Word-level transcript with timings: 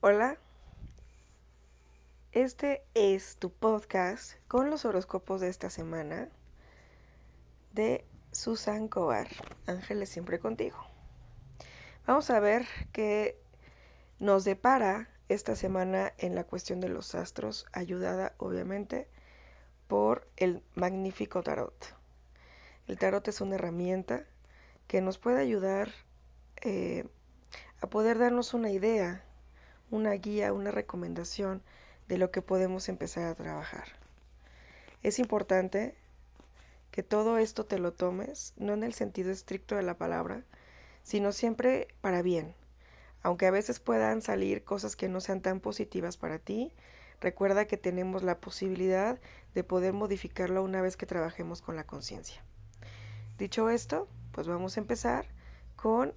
Hola, 0.00 0.38
este 2.30 2.84
es 2.94 3.36
tu 3.36 3.50
podcast 3.50 4.34
con 4.46 4.70
los 4.70 4.84
horóscopos 4.84 5.40
de 5.40 5.48
esta 5.48 5.70
semana 5.70 6.28
de 7.72 8.04
Susan 8.30 8.86
Cobar. 8.86 9.26
Ángeles 9.66 10.08
siempre 10.08 10.38
contigo. 10.38 10.78
Vamos 12.06 12.30
a 12.30 12.38
ver 12.38 12.64
qué 12.92 13.42
nos 14.20 14.44
depara 14.44 15.08
esta 15.28 15.56
semana 15.56 16.12
en 16.18 16.36
la 16.36 16.44
cuestión 16.44 16.78
de 16.78 16.90
los 16.90 17.16
astros, 17.16 17.66
ayudada 17.72 18.34
obviamente 18.38 19.08
por 19.88 20.28
el 20.36 20.62
magnífico 20.76 21.42
tarot. 21.42 21.96
El 22.86 22.98
tarot 22.98 23.26
es 23.26 23.40
una 23.40 23.56
herramienta 23.56 24.22
que 24.86 25.00
nos 25.00 25.18
puede 25.18 25.40
ayudar 25.40 25.90
eh, 26.62 27.04
a 27.80 27.88
poder 27.88 28.20
darnos 28.20 28.54
una 28.54 28.70
idea 28.70 29.24
una 29.90 30.12
guía, 30.12 30.52
una 30.52 30.70
recomendación 30.70 31.62
de 32.08 32.18
lo 32.18 32.30
que 32.30 32.42
podemos 32.42 32.88
empezar 32.88 33.24
a 33.24 33.34
trabajar. 33.34 33.86
Es 35.02 35.18
importante 35.18 35.94
que 36.90 37.02
todo 37.02 37.38
esto 37.38 37.64
te 37.64 37.78
lo 37.78 37.92
tomes, 37.92 38.54
no 38.56 38.72
en 38.72 38.82
el 38.82 38.94
sentido 38.94 39.30
estricto 39.30 39.76
de 39.76 39.82
la 39.82 39.94
palabra, 39.94 40.42
sino 41.02 41.32
siempre 41.32 41.88
para 42.00 42.22
bien. 42.22 42.54
Aunque 43.22 43.46
a 43.46 43.50
veces 43.50 43.80
puedan 43.80 44.22
salir 44.22 44.64
cosas 44.64 44.96
que 44.96 45.08
no 45.08 45.20
sean 45.20 45.40
tan 45.40 45.60
positivas 45.60 46.16
para 46.16 46.38
ti, 46.38 46.72
recuerda 47.20 47.66
que 47.66 47.76
tenemos 47.76 48.22
la 48.22 48.38
posibilidad 48.38 49.18
de 49.54 49.64
poder 49.64 49.92
modificarlo 49.92 50.62
una 50.62 50.82
vez 50.82 50.96
que 50.96 51.06
trabajemos 51.06 51.62
con 51.62 51.76
la 51.76 51.84
conciencia. 51.84 52.42
Dicho 53.38 53.70
esto, 53.70 54.08
pues 54.32 54.48
vamos 54.48 54.76
a 54.76 54.80
empezar 54.80 55.26
con 55.76 56.14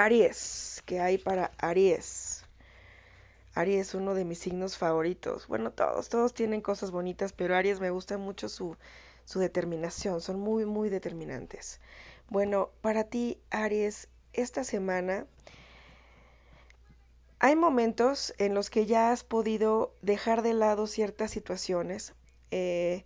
Aries, 0.00 0.80
¿qué 0.86 1.00
hay 1.00 1.18
para 1.18 1.50
Aries? 1.58 2.44
Aries 3.54 3.88
es 3.88 3.94
uno 3.94 4.14
de 4.14 4.24
mis 4.24 4.38
signos 4.38 4.78
favoritos. 4.78 5.48
Bueno, 5.48 5.72
todos, 5.72 6.08
todos 6.08 6.34
tienen 6.34 6.60
cosas 6.60 6.92
bonitas, 6.92 7.32
pero 7.32 7.56
Aries 7.56 7.80
me 7.80 7.90
gusta 7.90 8.16
mucho 8.16 8.48
su, 8.48 8.76
su 9.24 9.40
determinación, 9.40 10.20
son 10.20 10.38
muy, 10.38 10.64
muy 10.66 10.88
determinantes. 10.88 11.80
Bueno, 12.30 12.70
para 12.80 13.04
ti, 13.04 13.40
Aries, 13.50 14.06
esta 14.32 14.62
semana 14.62 15.26
hay 17.40 17.56
momentos 17.56 18.32
en 18.38 18.54
los 18.54 18.70
que 18.70 18.86
ya 18.86 19.10
has 19.10 19.24
podido 19.24 19.92
dejar 20.00 20.42
de 20.42 20.54
lado 20.54 20.86
ciertas 20.86 21.32
situaciones. 21.32 22.14
Eh, 22.52 23.04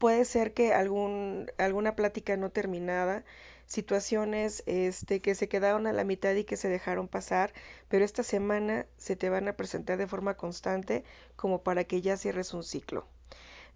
puede 0.00 0.24
ser 0.24 0.54
que 0.54 0.72
algún, 0.72 1.52
alguna 1.58 1.94
plática 1.94 2.34
no 2.38 2.50
terminada 2.50 3.22
situaciones 3.66 4.62
este, 4.64 5.20
que 5.20 5.34
se 5.34 5.48
quedaron 5.48 5.86
a 5.86 5.92
la 5.92 6.04
mitad 6.04 6.34
y 6.34 6.44
que 6.44 6.56
se 6.56 6.68
dejaron 6.68 7.06
pasar, 7.06 7.52
pero 7.88 8.04
esta 8.04 8.22
semana 8.22 8.86
se 8.96 9.14
te 9.14 9.28
van 9.28 9.46
a 9.46 9.52
presentar 9.52 9.98
de 9.98 10.06
forma 10.06 10.38
constante 10.38 11.04
como 11.36 11.62
para 11.62 11.84
que 11.84 12.00
ya 12.00 12.16
cierres 12.16 12.54
un 12.54 12.64
ciclo. 12.64 13.06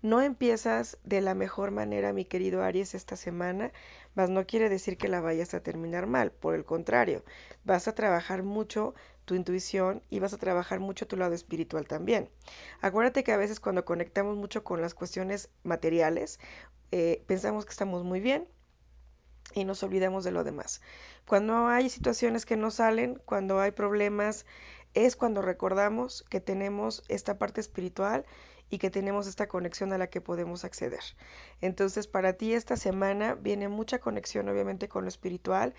No 0.00 0.22
empiezas 0.22 0.97
de 1.05 1.20
la 1.20 1.34
mejor 1.34 1.70
manera, 1.72 2.14
mi 2.14 2.25
querido 2.25 2.62
Aries, 2.62 2.95
esta 2.95 3.17
semana, 3.17 3.70
mas 4.14 4.30
no 4.30 4.47
quiere 4.47 4.70
decir 4.70 4.97
que 4.97 5.08
la 5.08 5.20
vayas 5.20 5.52
a 5.52 5.62
terminar 5.62 6.06
mal, 6.06 6.33
por 6.33 6.55
el 6.55 6.64
contrario, 6.64 7.22
vas 7.64 7.86
a 7.86 7.95
trabajar 7.95 8.42
mucho 8.42 8.95
tu 9.25 9.34
intuición 9.34 10.03
y 10.11 10.19
vas 10.20 10.33
a 10.33 10.39
trabajar 10.39 10.80
mucho 10.80 11.06
tu 11.06 11.17
lado 11.17 11.34
espiritual 11.34 11.86
también. 11.86 12.28
Acuérdate 12.80 13.25
que 13.25 13.33
a 13.33 13.36
veces 13.36 13.61
cuando 13.61 13.84
conectamos 13.84 14.36
mucho 14.36 14.64
con 14.64 14.80
las 14.80 14.94
cuestiones 14.94 15.50
materiales, 15.62 16.39
eh, 16.92 17.22
pensamos 17.27 17.64
que 17.64 17.70
estamos 17.70 18.05
muy 18.05 18.20
bien, 18.20 18.47
y 19.52 19.64
nos 19.64 19.83
olvidamos 19.83 20.25
de 20.25 20.33
lo 20.33 20.45
demás. 20.45 20.80
Cuando 21.27 21.67
hay 21.67 21.89
situaciones 21.91 22.47
que 22.47 22.56
no 22.56 22.70
salen, 22.70 23.20
cuando 23.25 23.61
hay 23.61 23.70
problemas, 23.70 24.47
es 24.95 25.17
cuando 25.17 25.42
recordamos 25.42 26.25
que 26.28 26.41
tenemos 26.41 27.02
esta 27.08 27.39
parte 27.39 27.61
espiritual 27.61 28.25
y 28.70 28.78
que 28.78 28.91
tenemos 28.91 29.27
esta 29.27 29.47
conexión 29.48 29.92
a 29.92 29.98
la 29.98 30.08
que 30.08 30.20
podemos 30.20 30.64
acceder. 30.64 31.02
Entonces, 31.61 32.07
para 32.07 32.34
ti 32.34 32.55
esta 32.55 32.77
semana 32.77 33.34
viene 33.34 33.68
mucha 33.68 33.98
conexión 33.98 34.48
obviamente 34.48 34.89
con 34.89 35.05
lo 35.05 35.08
espiritual. 35.08 35.74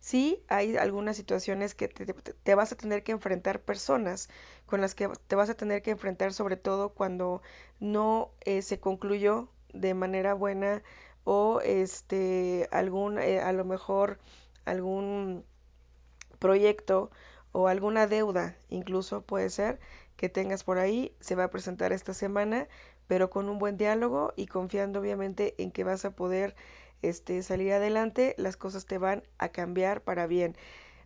Sí, 0.00 0.42
hay 0.48 0.76
algunas 0.76 1.16
situaciones 1.16 1.74
que 1.74 1.88
te, 1.88 2.54
vas 2.54 2.72
a 2.72 2.76
tener 2.76 3.02
que 3.04 3.12
enfrentar 3.12 3.60
personas 3.62 4.28
con 4.66 4.80
las 4.80 4.94
que 4.94 5.08
te 5.26 5.36
vas 5.36 5.50
a 5.50 5.54
tener 5.54 5.82
que 5.82 5.90
enfrentar 5.90 6.32
sobre 6.32 6.56
todo 6.56 6.90
cuando 6.94 7.42
no 7.80 8.32
eh, 8.44 8.62
se 8.62 8.80
concluyó 8.80 9.48
de 9.74 9.94
manera 9.94 10.34
buena 10.34 10.82
o 11.24 11.60
este 11.62 12.68
algún 12.72 13.18
eh, 13.18 13.40
a 13.40 13.52
lo 13.52 13.64
mejor 13.64 14.18
algún 14.64 15.44
proyecto 16.38 17.10
o 17.52 17.68
alguna 17.68 18.06
deuda 18.06 18.56
incluso 18.68 19.22
puede 19.22 19.50
ser 19.50 19.78
que 20.16 20.28
tengas 20.28 20.64
por 20.64 20.78
ahí 20.78 21.14
se 21.20 21.34
va 21.36 21.44
a 21.44 21.50
presentar 21.50 21.92
esta 21.92 22.14
semana 22.14 22.68
pero 23.06 23.30
con 23.30 23.48
un 23.48 23.58
buen 23.58 23.76
diálogo 23.76 24.32
y 24.36 24.46
confiando 24.46 25.00
obviamente 25.00 25.54
en 25.62 25.70
que 25.72 25.84
vas 25.84 26.04
a 26.04 26.12
poder 26.12 26.54
este, 27.02 27.42
salir 27.42 27.72
adelante 27.72 28.34
las 28.38 28.56
cosas 28.56 28.86
te 28.86 28.98
van 28.98 29.22
a 29.38 29.48
cambiar 29.50 30.02
para 30.02 30.26
bien 30.26 30.56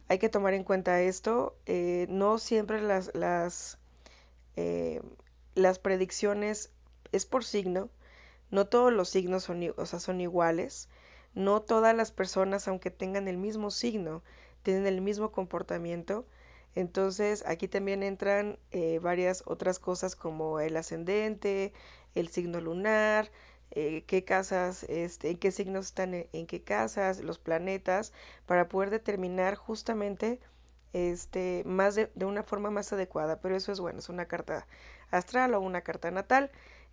hay 0.09 0.19
que 0.19 0.28
tomar 0.28 0.55
en 0.55 0.65
cuenta 0.65 1.00
esto 1.00 1.56
eh, 1.66 2.06
no 2.10 2.38
siempre 2.38 2.81
las 2.81 3.15
las 3.15 3.78
eh, 4.56 5.00
las 5.54 5.78
predicciones 5.78 6.71
es 7.12 7.27
por 7.27 7.44
signo 7.44 7.91
no 8.54 8.66
todos 8.69 8.93
los 8.93 9.09
signos 9.09 9.43
son, 9.43 9.75
son 9.84 10.21
iguales. 10.21 10.88
No 11.34 11.62
todas 11.62 11.93
las 11.97 12.12
personas, 12.12 12.69
aunque 12.69 12.93
tengan 12.93 13.27
el 13.27 13.37
mismo 13.37 13.72
signo, 13.72 14.22
tienen 14.62 14.87
el 14.87 15.00
mismo 15.00 15.33
comportamiento. 15.33 16.25
Entonces 16.77 17.44
aquí 17.47 17.66
también 17.66 18.04
entran 18.04 18.60
eh, 18.71 19.00
varias 19.00 19.43
otras 19.47 19.81
cosas 19.81 20.15
como 20.15 20.60
el 20.60 20.77
ascendente, 20.77 21.72
el 22.15 22.28
signo 22.28 22.60
lunar, 22.60 23.33
eh, 23.74 24.04
qué 24.06 24.24
casas, 24.24 24.84
este, 24.84 25.30
en 25.30 25.38
qué 25.38 25.50
signos 25.52 25.86
están 25.86 26.14
en, 26.14 26.46
qué 26.46 26.62
casas, 26.62 27.20
los 27.20 27.38
planetas, 27.38 28.12
para 28.46 28.68
poder 28.68 28.90
determinar 28.90 29.56
justamente 29.56 30.40
este, 30.92 31.62
más 31.66 31.94
de, 31.94 32.10
de, 32.14 32.24
una 32.24 32.42
forma 32.42 32.70
más 32.70 32.92
adecuada. 32.92 33.40
Pero 33.40 33.56
eso 33.56 33.72
es 33.72 33.80
bueno, 33.80 33.98
es 33.98 34.08
una 34.08 34.26
carta 34.26 34.66
astral 35.10 35.54
o 35.54 35.60
una 35.60 35.82
carta 35.82 36.10
natal 36.10 36.50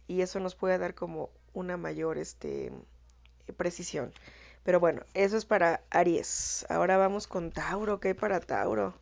y 0.08 0.22
eso 0.22 0.40
nos 0.40 0.56
puede 0.56 0.78
dar 0.78 0.96
como 0.96 1.30
una 1.54 1.78
mayor 1.78 2.18
este, 2.18 2.72
precisión. 3.58 4.14
Pero 4.64 4.80
bueno, 4.80 5.04
eso 5.14 5.38
es 5.38 5.46
para 5.46 5.82
Aries. 5.90 6.66
Ahora 6.70 6.98
vamos 6.98 7.28
con 7.28 7.52
Tauro. 7.52 8.00
¿Qué 8.00 8.10
hay 8.10 8.14
para 8.14 8.40
Tauro? 8.40 8.94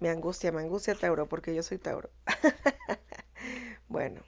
Me 0.00 0.10
angustia, 0.10 0.52
me 0.52 0.60
angustia 0.60 0.94
Tauro 0.94 1.26
porque 1.26 1.54
yo 1.54 1.62
soy 1.62 1.78
Tauro. 1.78 2.10
bueno, 3.88 4.20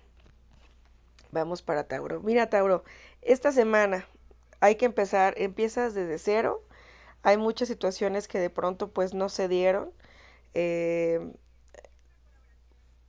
vamos 1.35 1.63
para 1.63 1.85
Tauro. 1.85 2.21
Mira 2.23 2.49
Tauro, 2.49 2.85
esta 3.23 3.53
semana 3.53 4.07
hay 4.61 4.77
que 4.77 4.87
empezar, 4.87 5.35
empiezas 5.37 5.95
desde 5.95 6.19
cero. 6.19 6.63
Hay 7.23 7.37
muchas 7.37 7.69
situaciones 7.69 8.29
que 8.29 8.39
de 8.39 8.51
pronto 8.51 8.91
pues 8.91 9.13
no 9.15 9.29
se 9.29 9.49
dieron. 9.49 9.93
Eh, 10.55 11.21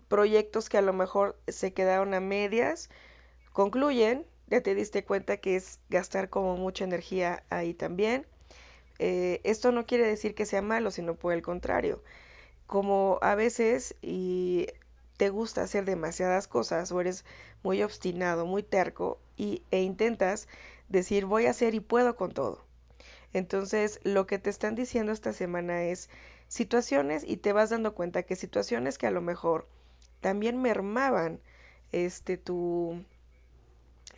proyectos 0.09 0.69
que 0.69 0.77
a 0.77 0.81
lo 0.81 0.93
mejor 0.93 1.39
se 1.47 1.73
quedaron 1.73 2.13
a 2.13 2.19
medias 2.19 2.89
concluyen, 3.55 4.25
ya 4.47 4.61
te 4.61 4.75
diste 4.75 5.05
cuenta 5.05 5.37
que 5.37 5.55
es 5.55 5.79
gastar 5.89 6.29
como 6.29 6.57
mucha 6.57 6.83
energía 6.83 7.43
ahí 7.49 7.73
también. 7.73 8.27
Eh, 8.99 9.41
esto 9.45 9.71
no 9.71 9.85
quiere 9.85 10.05
decir 10.05 10.35
que 10.35 10.45
sea 10.45 10.61
malo, 10.61 10.91
sino 10.91 11.15
por 11.15 11.33
el 11.33 11.41
contrario. 11.41 12.03
Como 12.67 13.17
a 13.21 13.35
veces 13.35 13.95
y 14.01 14.67
te 15.17 15.29
gusta 15.29 15.63
hacer 15.63 15.85
demasiadas 15.85 16.47
cosas 16.47 16.91
o 16.91 17.01
eres 17.01 17.25
muy 17.63 17.83
obstinado, 17.83 18.45
muy 18.45 18.63
terco 18.63 19.19
y, 19.37 19.63
e 19.71 19.81
intentas 19.81 20.47
decir 20.89 21.25
voy 21.25 21.45
a 21.45 21.51
hacer 21.51 21.73
y 21.75 21.79
puedo 21.79 22.15
con 22.15 22.31
todo. 22.31 22.63
Entonces 23.33 23.99
lo 24.03 24.27
que 24.27 24.39
te 24.39 24.49
están 24.49 24.75
diciendo 24.75 25.11
esta 25.11 25.33
semana 25.33 25.83
es 25.83 26.09
situaciones 26.47 27.23
y 27.25 27.37
te 27.37 27.53
vas 27.53 27.69
dando 27.69 27.95
cuenta 27.95 28.23
que 28.23 28.35
situaciones 28.35 28.97
que 28.97 29.07
a 29.07 29.11
lo 29.11 29.21
mejor 29.21 29.67
también 30.21 30.61
mermaban 30.61 31.39
este 31.91 32.37
tu 32.37 33.03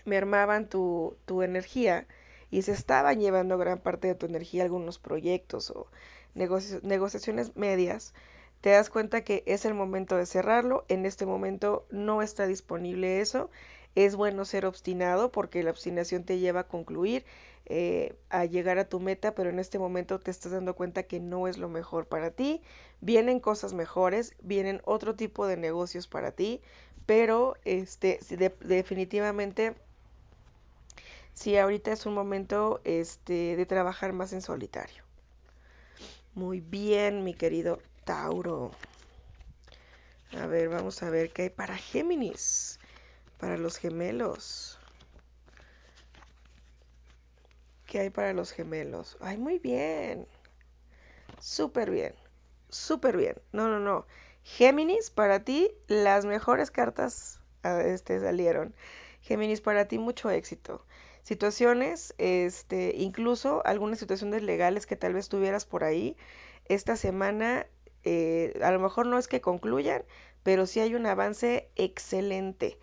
mermaban 0.06 0.69
tu, 0.69 1.18
tu 1.25 1.42
energía 1.42 2.07
y 2.50 2.62
se 2.62 2.71
estaban 2.71 3.19
llevando 3.19 3.57
gran 3.57 3.80
parte 3.80 4.07
de 4.07 4.16
tu 4.16 4.25
energía 4.25 4.63
algunos 4.63 5.00
proyectos 5.00 5.69
o 5.71 5.88
negociaciones 6.33 7.56
medias, 7.56 8.13
te 8.62 8.71
das 8.71 8.89
cuenta 8.89 9.21
que 9.21 9.44
es 9.45 9.65
el 9.65 9.74
momento 9.74 10.18
de 10.18 10.25
cerrarlo. 10.25 10.86
En 10.88 11.06
este 11.06 11.25
momento 11.25 11.86
no 11.92 12.21
está 12.21 12.48
disponible 12.48 13.21
eso. 13.21 13.50
Es 13.95 14.15
bueno 14.15 14.45
ser 14.45 14.65
obstinado 14.65 15.31
porque 15.31 15.63
la 15.63 15.71
obstinación 15.71 16.24
te 16.24 16.39
lleva 16.39 16.62
a 16.62 16.68
concluir, 16.68 17.25
eh, 17.65 18.15
a 18.30 18.45
llegar 18.45 18.77
a 18.77 18.89
tu 18.89 19.00
meta, 19.00 19.33
pero 19.33 19.50
en 19.50 19.59
este 19.59 19.80
momento 19.80 20.19
te 20.19 20.31
estás 20.31 20.51
dando 20.51 20.75
cuenta 20.75 21.04
que 21.04 21.19
no 21.19 21.48
es 21.48 21.57
lo 21.57 21.69
mejor 21.69 22.07
para 22.07 22.31
ti. 22.31 22.62
Vienen 23.01 23.39
cosas 23.39 23.74
mejores, 23.74 24.36
vienen 24.42 24.81
otro 24.86 25.15
tipo 25.15 25.48
de 25.48 25.57
negocios 25.57 26.07
para 26.07 26.31
ti, 26.31 26.62
pero 27.06 27.56
este, 27.63 28.19
definitivamente 28.62 29.75
sí, 31.33 31.57
ahorita 31.57 31.92
es 31.92 32.06
un 32.06 32.13
momento 32.13 32.81
este, 32.83 33.56
de 33.56 33.65
trabajar 33.65 34.13
más 34.13 34.33
en 34.33 34.42
solitario. 34.42 35.04
Muy 36.33 36.62
bien, 36.62 37.24
mi 37.24 37.33
querido 37.33 37.80
Tauro. 38.07 38.71
A 40.31 40.48
ver, 40.48 40.69
vamos 40.69 41.04
a 41.04 41.09
ver 41.09 41.30
qué 41.31 41.42
hay 41.42 41.50
para 41.50 41.75
Géminis, 41.75 42.80
para 43.38 43.57
los 43.57 43.75
gemelos. 43.75 44.80
¿Qué 47.86 48.00
hay 48.00 48.09
para 48.09 48.31
los 48.31 48.54
gemelos? 48.54 49.18
Ay, 49.19 49.38
muy 49.38 49.59
bien. 49.59 50.25
Súper 51.42 51.92
bien. 51.92 52.15
Súper 52.69 53.18
bien. 53.18 53.36
No, 53.51 53.68
no, 53.68 53.81
no. 53.81 54.06
Géminis, 54.44 55.09
para 55.09 55.44
ti, 55.44 55.69
las 55.88 56.24
mejores 56.24 56.71
cartas 56.71 57.42
este, 57.63 58.21
salieron. 58.21 58.74
Géminis, 59.19 59.59
para 59.59 59.89
ti, 59.89 59.98
mucho 59.98 60.30
éxito. 60.30 60.86
Situaciones, 61.24 62.13
este, 62.18 62.95
incluso 62.95 63.62
algunas 63.65 64.00
situaciones 64.00 64.44
legales 64.44 64.86
que 64.86 64.95
tal 64.95 65.13
vez 65.13 65.27
tuvieras 65.27 65.65
por 65.65 65.83
ahí, 65.83 66.15
esta 66.69 66.95
semana, 66.95 67.68
eh, 68.03 68.59
a 68.63 68.71
lo 68.71 68.79
mejor 68.79 69.05
no 69.07 69.17
es 69.17 69.27
que 69.27 69.41
concluyan, 69.41 70.03
pero 70.44 70.65
sí 70.65 70.79
hay 70.79 70.95
un 70.95 71.05
avance 71.05 71.69
excelente. 71.75 72.77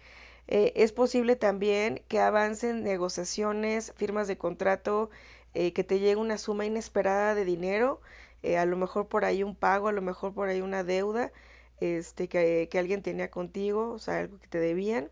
Eh, 0.49 0.73
es 0.77 0.93
posible 0.93 1.37
también 1.37 2.03
que 2.09 2.21
avancen 2.21 2.83
negociaciones, 2.83 3.93
firmas 3.97 4.29
de 4.29 4.37
contrato, 4.39 5.11
eh, 5.55 5.73
que 5.73 5.85
te 5.85 5.99
llegue 6.01 6.17
una 6.17 6.39
suma 6.39 6.67
inesperada 6.67 7.35
de 7.35 7.45
dinero, 7.45 8.01
eh, 8.43 8.59
a 8.59 8.67
lo 8.67 8.77
mejor 8.77 9.09
por 9.09 9.25
ahí 9.25 9.43
un 9.43 9.57
pago, 9.57 9.89
a 9.89 9.93
lo 9.93 10.03
mejor 10.03 10.35
por 10.35 10.49
ahí 10.49 10.61
una 10.61 10.85
deuda 10.85 11.33
este, 11.81 12.29
que, 12.29 12.69
que 12.71 12.79
alguien 12.79 13.03
tenía 13.03 13.31
contigo, 13.31 13.93
o 13.93 13.99
sea, 13.99 14.21
algo 14.21 14.39
que 14.39 14.49
te 14.49 14.59
debían. 14.59 15.11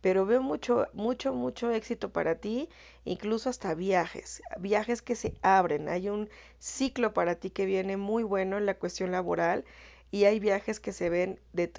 Pero 0.00 0.26
veo 0.26 0.42
mucho, 0.42 0.86
mucho, 0.94 1.32
mucho 1.34 1.70
éxito 1.70 2.10
para 2.12 2.36
ti, 2.36 2.68
incluso 3.04 3.50
hasta 3.50 3.74
viajes, 3.74 4.42
viajes 4.58 5.02
que 5.02 5.14
se 5.16 5.34
abren. 5.42 5.88
Hay 5.88 6.08
un 6.08 6.28
ciclo 6.58 7.12
para 7.12 7.34
ti 7.36 7.50
que 7.50 7.66
viene 7.66 7.96
muy 7.96 8.22
bueno 8.22 8.58
en 8.58 8.66
la 8.66 8.74
cuestión 8.78 9.12
laboral 9.12 9.64
y 10.10 10.24
hay 10.24 10.40
viajes 10.40 10.80
que 10.80 10.92
se 10.92 11.10
ven 11.10 11.38
de, 11.52 11.70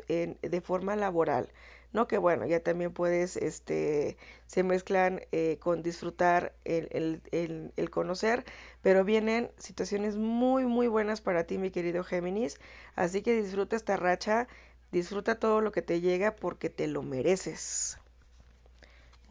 de 0.41 0.61
forma 0.61 0.95
laboral. 0.95 1.49
No 1.93 2.07
que 2.07 2.17
bueno, 2.17 2.45
ya 2.45 2.61
también 2.61 2.93
puedes, 2.93 3.35
este, 3.37 4.17
se 4.47 4.63
mezclan 4.63 5.21
eh, 5.31 5.57
con 5.59 5.83
disfrutar 5.83 6.53
el, 6.63 6.87
el, 6.91 7.21
el, 7.31 7.73
el, 7.75 7.89
conocer, 7.89 8.45
pero 8.81 9.03
vienen 9.03 9.51
situaciones 9.57 10.15
muy, 10.17 10.65
muy 10.65 10.87
buenas 10.87 11.21
para 11.21 11.43
ti, 11.45 11.57
mi 11.57 11.69
querido 11.71 12.03
Géminis. 12.03 12.59
Así 12.95 13.21
que 13.21 13.33
disfruta 13.41 13.75
esta 13.75 13.97
racha, 13.97 14.47
disfruta 14.91 15.37
todo 15.39 15.59
lo 15.61 15.71
que 15.73 15.81
te 15.81 15.99
llega 16.01 16.35
porque 16.35 16.69
te 16.69 16.87
lo 16.87 17.03
mereces. 17.03 17.97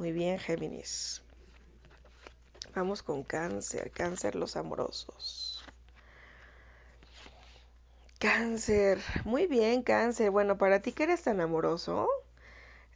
Muy 0.00 0.12
bien, 0.12 0.38
Géminis. 0.38 1.22
Vamos 2.74 3.02
con 3.02 3.22
cáncer, 3.22 3.90
cáncer 3.90 4.34
los 4.34 4.56
amorosos. 4.56 5.62
Cáncer, 8.18 8.98
muy 9.26 9.46
bien, 9.46 9.82
cáncer. 9.82 10.30
Bueno, 10.30 10.56
para 10.56 10.80
ti 10.80 10.92
que 10.92 11.02
eres 11.02 11.22
tan 11.22 11.42
amoroso, 11.42 12.08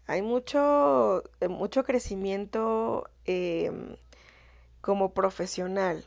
hay 0.07 0.23
mucho, 0.23 1.23
eh, 1.41 1.49
mucho 1.49 1.85
crecimiento 1.85 3.11
eh, 3.27 3.99
como 4.81 5.13
profesional. 5.13 6.07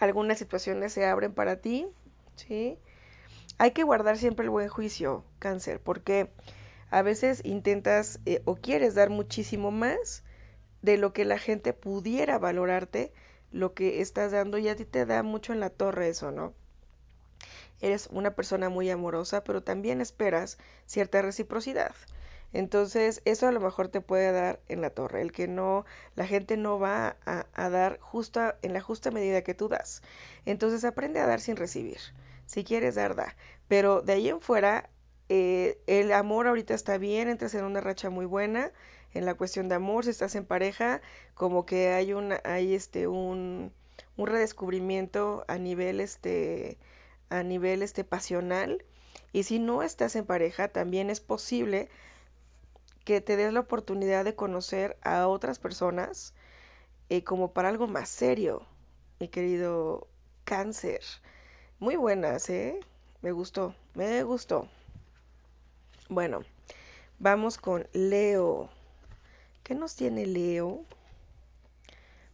Algunas 0.00 0.38
situaciones 0.38 0.92
se 0.92 1.06
abren 1.06 1.32
para 1.32 1.54
ti, 1.60 1.86
¿sí? 2.34 2.78
Hay 3.58 3.72
que 3.72 3.84
guardar 3.84 4.18
siempre 4.18 4.44
el 4.44 4.50
buen 4.50 4.68
juicio, 4.68 5.24
cáncer, 5.40 5.80
porque 5.80 6.30
a 6.90 7.02
veces 7.02 7.40
intentas 7.44 8.20
eh, 8.26 8.42
o 8.44 8.56
quieres 8.56 8.94
dar 8.94 9.10
muchísimo 9.10 9.70
más 9.70 10.24
de 10.82 10.96
lo 10.98 11.12
que 11.12 11.24
la 11.24 11.38
gente 11.38 11.72
pudiera 11.72 12.38
valorarte, 12.38 13.12
lo 13.50 13.74
que 13.74 14.00
estás 14.00 14.32
dando 14.32 14.58
y 14.58 14.68
a 14.68 14.76
ti 14.76 14.84
te 14.84 15.06
da 15.06 15.22
mucho 15.22 15.52
en 15.52 15.60
la 15.60 15.70
torre 15.70 16.08
eso, 16.08 16.30
¿no? 16.30 16.54
eres 17.80 18.08
una 18.10 18.34
persona 18.34 18.68
muy 18.68 18.90
amorosa, 18.90 19.44
pero 19.44 19.62
también 19.62 20.00
esperas 20.00 20.58
cierta 20.86 21.22
reciprocidad. 21.22 21.94
Entonces, 22.52 23.20
eso 23.26 23.46
a 23.46 23.52
lo 23.52 23.60
mejor 23.60 23.88
te 23.88 24.00
puede 24.00 24.32
dar 24.32 24.60
en 24.68 24.80
la 24.80 24.90
torre, 24.90 25.20
el 25.20 25.32
que 25.32 25.48
no, 25.48 25.84
la 26.16 26.26
gente 26.26 26.56
no 26.56 26.78
va 26.78 27.16
a, 27.26 27.68
dar 27.68 28.00
en 28.62 28.72
la 28.72 28.80
justa 28.80 29.10
medida 29.10 29.42
que 29.42 29.54
tú 29.54 29.68
das. 29.68 30.02
Entonces, 30.46 30.84
aprende 30.84 31.20
a 31.20 31.26
dar 31.26 31.40
sin 31.40 31.56
recibir. 31.56 31.98
Si 32.46 32.64
quieres 32.64 32.94
dar, 32.94 33.14
da. 33.14 33.36
Pero 33.68 34.00
de 34.00 34.14
ahí 34.14 34.28
en 34.30 34.40
fuera, 34.40 34.88
eh, 35.28 35.78
el 35.86 36.12
amor 36.12 36.46
ahorita 36.46 36.74
está 36.74 36.98
bien, 36.98 37.28
entras 37.28 37.54
en 37.54 37.64
una 37.64 37.80
racha 37.80 38.10
muy 38.10 38.26
buena 38.26 38.72
en 39.14 39.24
la 39.24 39.34
cuestión 39.34 39.68
de 39.68 39.74
amor, 39.74 40.04
si 40.04 40.10
estás 40.10 40.34
en 40.34 40.44
pareja, 40.44 41.00
como 41.34 41.66
que 41.66 41.90
hay 41.90 42.12
una, 42.12 42.40
hay 42.44 42.74
este, 42.74 43.08
un, 43.08 43.72
un 44.16 44.26
redescubrimiento 44.26 45.44
a 45.48 45.58
nivel, 45.58 46.00
este, 46.00 46.78
a 47.30 47.42
nivel 47.42 47.82
este 47.82 48.04
pasional 48.04 48.84
y 49.32 49.44
si 49.44 49.58
no 49.58 49.82
estás 49.82 50.16
en 50.16 50.26
pareja 50.26 50.68
también 50.68 51.10
es 51.10 51.20
posible 51.20 51.88
que 53.04 53.20
te 53.20 53.36
des 53.36 53.52
la 53.52 53.60
oportunidad 53.60 54.24
de 54.24 54.34
conocer 54.34 54.98
a 55.02 55.28
otras 55.28 55.58
personas 55.58 56.34
eh, 57.08 57.24
como 57.24 57.52
para 57.52 57.68
algo 57.68 57.86
más 57.86 58.08
serio 58.08 58.66
mi 59.20 59.28
querido 59.28 60.08
cáncer. 60.44 61.00
Muy 61.78 61.96
buenas 61.96 62.48
eh 62.50 62.80
me 63.22 63.32
gustó 63.32 63.74
me 63.94 64.22
gustó 64.22 64.68
bueno 66.08 66.44
vamos 67.18 67.58
con 67.58 67.88
Leo 67.92 68.70
¿qué 69.62 69.74
nos 69.74 69.94
tiene 69.96 70.26
Leo? 70.26 70.84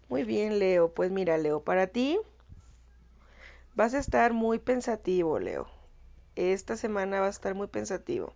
muy 0.09 0.25
bien 0.25 0.59
Leo 0.59 0.93
pues 0.93 1.11
mira 1.11 1.39
Leo 1.39 1.63
para 1.63 1.87
ti 1.87 2.19
Vas 3.77 3.93
a 3.95 3.99
estar 3.99 4.33
muy 4.33 4.61
pensativo, 4.61 5.41
Leo. 5.41 5.67
Esta 6.37 6.77
semana 6.77 7.19
vas 7.19 7.27
a 7.27 7.39
estar 7.39 7.55
muy 7.57 7.67
pensativo. 7.67 8.33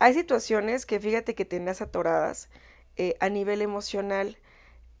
Hay 0.00 0.12
situaciones 0.12 0.86
que 0.86 0.98
fíjate 0.98 1.36
que 1.36 1.44
tengas 1.44 1.80
atoradas 1.80 2.48
eh, 2.96 3.14
a 3.20 3.28
nivel 3.28 3.62
emocional. 3.62 4.38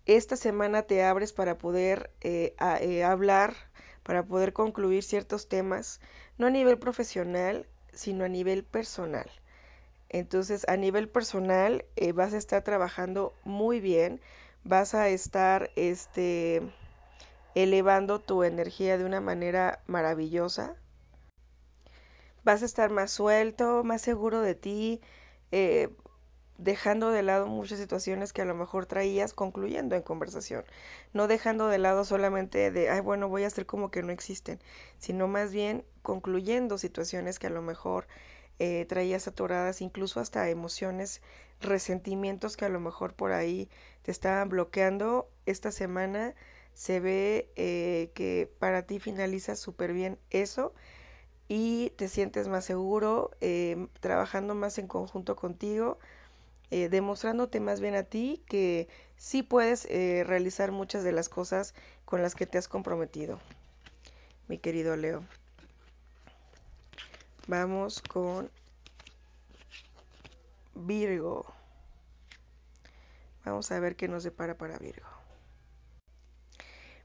Esta 0.06 0.36
semana 0.36 0.82
te 0.82 1.02
abres 1.02 1.32
para 1.32 1.58
poder 1.58 2.12
eh, 2.20 2.54
eh, 2.80 3.02
hablar, 3.02 3.56
para 4.04 4.24
poder 4.24 4.52
concluir 4.52 5.02
ciertos 5.02 5.48
temas, 5.48 6.00
no 6.38 6.46
a 6.46 6.50
nivel 6.50 6.78
profesional, 6.78 7.66
sino 7.92 8.24
a 8.24 8.28
nivel 8.28 8.62
personal. 8.62 9.28
Entonces, 10.12 10.66
a 10.68 10.76
nivel 10.76 11.08
personal, 11.08 11.84
eh, 11.96 12.12
vas 12.12 12.34
a 12.34 12.38
estar 12.38 12.62
trabajando 12.62 13.34
muy 13.44 13.80
bien, 13.80 14.20
vas 14.64 14.94
a 14.94 15.08
estar, 15.08 15.70
este, 15.76 16.62
elevando 17.54 18.20
tu 18.20 18.44
energía 18.44 18.98
de 18.98 19.04
una 19.04 19.20
manera 19.20 19.80
maravillosa. 19.86 20.76
Vas 22.44 22.62
a 22.62 22.66
estar 22.66 22.90
más 22.90 23.10
suelto, 23.10 23.84
más 23.84 24.02
seguro 24.02 24.40
de 24.40 24.54
ti, 24.54 25.00
eh, 25.52 25.88
dejando 26.58 27.10
de 27.10 27.22
lado 27.22 27.46
muchas 27.46 27.78
situaciones 27.78 28.32
que 28.32 28.42
a 28.42 28.44
lo 28.44 28.54
mejor 28.54 28.86
traías 28.86 29.32
concluyendo 29.32 29.96
en 29.96 30.02
conversación, 30.02 30.64
no 31.12 31.26
dejando 31.26 31.68
de 31.68 31.78
lado 31.78 32.04
solamente 32.04 32.70
de, 32.70 32.90
ay, 32.90 33.00
bueno, 33.00 33.28
voy 33.28 33.44
a 33.44 33.48
hacer 33.48 33.66
como 33.66 33.90
que 33.90 34.02
no 34.02 34.12
existen, 34.12 34.60
sino 34.98 35.28
más 35.28 35.52
bien 35.52 35.84
concluyendo 36.02 36.78
situaciones 36.78 37.38
que 37.38 37.48
a 37.48 37.50
lo 37.50 37.62
mejor 37.62 38.06
eh, 38.64 38.86
traías 38.86 39.26
atoradas, 39.26 39.82
incluso 39.82 40.20
hasta 40.20 40.48
emociones, 40.48 41.20
resentimientos 41.60 42.56
que 42.56 42.64
a 42.64 42.68
lo 42.68 42.78
mejor 42.78 43.12
por 43.12 43.32
ahí 43.32 43.68
te 44.02 44.12
estaban 44.12 44.48
bloqueando 44.48 45.28
esta 45.46 45.72
semana 45.72 46.36
se 46.72 47.00
ve 47.00 47.50
eh, 47.56 48.12
que 48.14 48.48
para 48.60 48.82
ti 48.82 49.00
finaliza 49.00 49.56
súper 49.56 49.92
bien 49.92 50.16
eso 50.30 50.72
y 51.48 51.90
te 51.96 52.06
sientes 52.06 52.46
más 52.46 52.64
seguro, 52.64 53.32
eh, 53.40 53.88
trabajando 53.98 54.54
más 54.54 54.78
en 54.78 54.86
conjunto 54.86 55.34
contigo, 55.34 55.98
eh, 56.70 56.88
demostrándote 56.88 57.58
más 57.58 57.80
bien 57.80 57.96
a 57.96 58.04
ti 58.04 58.44
que 58.46 58.86
sí 59.16 59.42
puedes 59.42 59.88
realizar 59.88 60.70
muchas 60.70 61.02
de 61.02 61.10
las 61.10 61.28
cosas 61.28 61.74
con 62.04 62.22
las 62.22 62.36
que 62.36 62.46
te 62.46 62.58
has 62.58 62.68
comprometido, 62.68 63.40
mi 64.46 64.58
querido 64.58 64.94
Leo. 64.94 65.24
Vamos 67.48 68.00
con 68.02 68.50
Virgo. 70.74 71.44
Vamos 73.44 73.72
a 73.72 73.80
ver 73.80 73.96
qué 73.96 74.06
nos 74.06 74.22
depara 74.22 74.56
para 74.56 74.78
Virgo. 74.78 75.08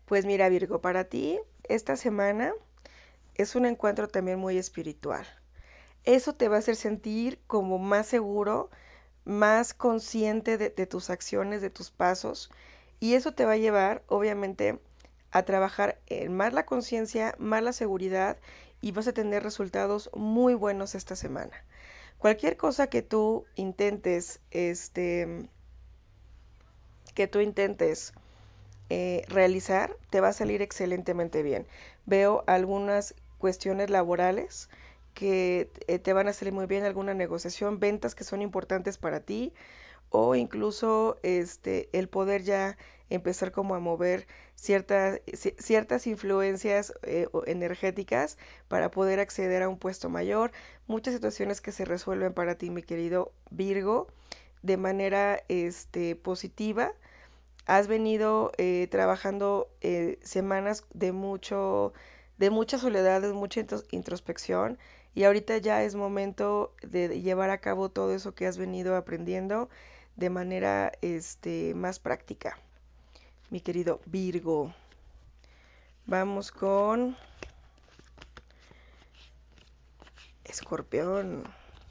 Pues 0.06 0.26
mira, 0.26 0.48
Virgo, 0.50 0.80
para 0.80 1.06
ti 1.06 1.40
esta 1.64 1.98
semana 1.98 2.54
es 3.36 3.56
un 3.56 3.66
encuentro 3.66 4.08
también 4.08 4.38
muy 4.38 4.58
espiritual. 4.58 5.26
Eso 6.04 6.34
te 6.34 6.48
va 6.48 6.58
a 6.58 6.60
hacer 6.60 6.76
sentir 6.76 7.40
como 7.48 7.80
más 7.80 8.06
seguro, 8.06 8.70
más 9.26 9.74
consciente 9.74 10.58
de, 10.58 10.70
de 10.70 10.86
tus 10.86 11.10
acciones, 11.10 11.62
de 11.62 11.72
tus 11.72 11.90
pasos, 11.90 12.52
y 13.00 13.16
eso 13.16 13.34
te 13.34 13.44
va 13.44 13.54
a 13.54 13.58
llevar, 13.58 14.04
obviamente, 14.08 14.80
a 15.32 15.44
trabajar 15.44 16.00
en 16.08 16.36
más 16.36 16.54
la 16.54 16.66
conciencia, 16.66 17.36
más 17.38 17.62
la 17.62 17.74
seguridad, 17.74 18.38
y 18.82 18.92
vas 18.92 19.08
a 19.08 19.14
tener 19.14 19.44
resultados 19.44 20.10
muy 20.14 20.54
buenos 20.54 20.96
esta 20.96 21.16
semana. 21.16 21.54
Cualquier 22.18 22.58
cosa 22.58 22.88
que 22.88 23.02
tú 23.02 23.46
intentes, 23.56 24.40
este, 24.52 25.50
que 27.14 27.28
tú 27.28 27.40
intentes 27.40 28.14
eh, 28.90 29.24
realizar, 29.28 29.96
te 30.10 30.22
va 30.22 30.30
a 30.30 30.34
salir 30.34 30.62
excelentemente 30.62 31.44
bien. 31.44 31.68
Veo 32.06 32.44
algunas 32.48 33.16
cuestiones 33.38 33.90
laborales 33.90 34.70
que 35.14 35.70
eh, 35.88 36.00
te 36.00 36.14
van 36.14 36.28
a 36.28 36.34
salir 36.34 36.54
muy 36.54 36.68
bien, 36.68 36.86
alguna 36.86 37.14
negociación, 37.14 37.80
ventas 37.80 38.16
que 38.16 38.24
son 38.24 38.42
importantes 38.42 38.98
para 38.98 39.20
ti 39.20 39.54
o 40.10 40.36
incluso 40.36 41.18
este 41.24 41.90
el 41.92 42.08
poder 42.08 42.44
ya 42.44 42.78
empezar 43.10 43.52
como 43.52 43.76
a 43.76 43.80
mover 43.80 44.28
ciertas, 44.56 45.22
ciertas 45.58 46.08
influencias 46.08 46.94
eh, 47.04 47.28
energéticas 47.46 48.38
para 48.68 48.92
poder 48.92 49.20
acceder 49.20 49.64
a 49.64 49.70
un 49.70 49.78
puesto 49.78 50.10
mayor, 50.10 50.52
muchas 50.88 51.14
situaciones 51.14 51.62
que 51.62 51.72
se 51.72 51.86
resuelven 51.86 52.34
para 52.34 52.56
ti, 52.56 52.70
mi 52.70 52.84
querido 52.84 53.32
Virgo, 53.50 54.08
de 54.62 54.78
manera 54.78 55.44
este, 55.48 56.16
positiva. 56.16 56.92
Has 57.66 57.88
venido 57.88 58.52
eh, 58.58 58.88
trabajando 58.90 59.70
eh, 59.82 60.20
semanas 60.24 60.86
de 60.94 61.12
mucho, 61.12 61.94
de 62.38 62.50
mucha 62.50 62.78
soledad, 62.78 63.22
de 63.22 63.34
mucha 63.34 63.62
introspección, 63.92 64.78
y 65.14 65.24
ahorita 65.24 65.58
ya 65.58 65.84
es 65.84 65.96
momento 65.96 66.74
de 66.82 67.22
llevar 67.22 67.50
a 67.50 67.60
cabo 67.60 67.90
todo 67.90 68.14
eso 68.14 68.36
que 68.36 68.48
has 68.48 68.58
venido 68.58 68.96
aprendiendo 68.96 69.70
de 70.16 70.30
manera 70.30 70.92
este, 71.02 71.74
más 71.74 72.00
práctica 72.00 72.58
mi 73.50 73.62
querido 73.62 74.02
Virgo. 74.06 74.74
Vamos 76.06 76.52
con 76.52 77.16
Escorpión. 80.44 81.44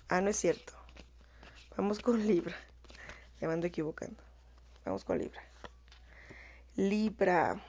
Ah, 0.08 0.20
no 0.20 0.30
es 0.30 0.36
cierto. 0.36 0.74
Vamos 1.76 2.00
con 2.00 2.26
Libra. 2.26 2.54
Me 3.40 3.48
ando 3.48 3.66
equivocando. 3.66 4.22
Vamos 4.84 5.04
con 5.04 5.18
Libra. 5.18 5.42
Libra. 6.76 7.60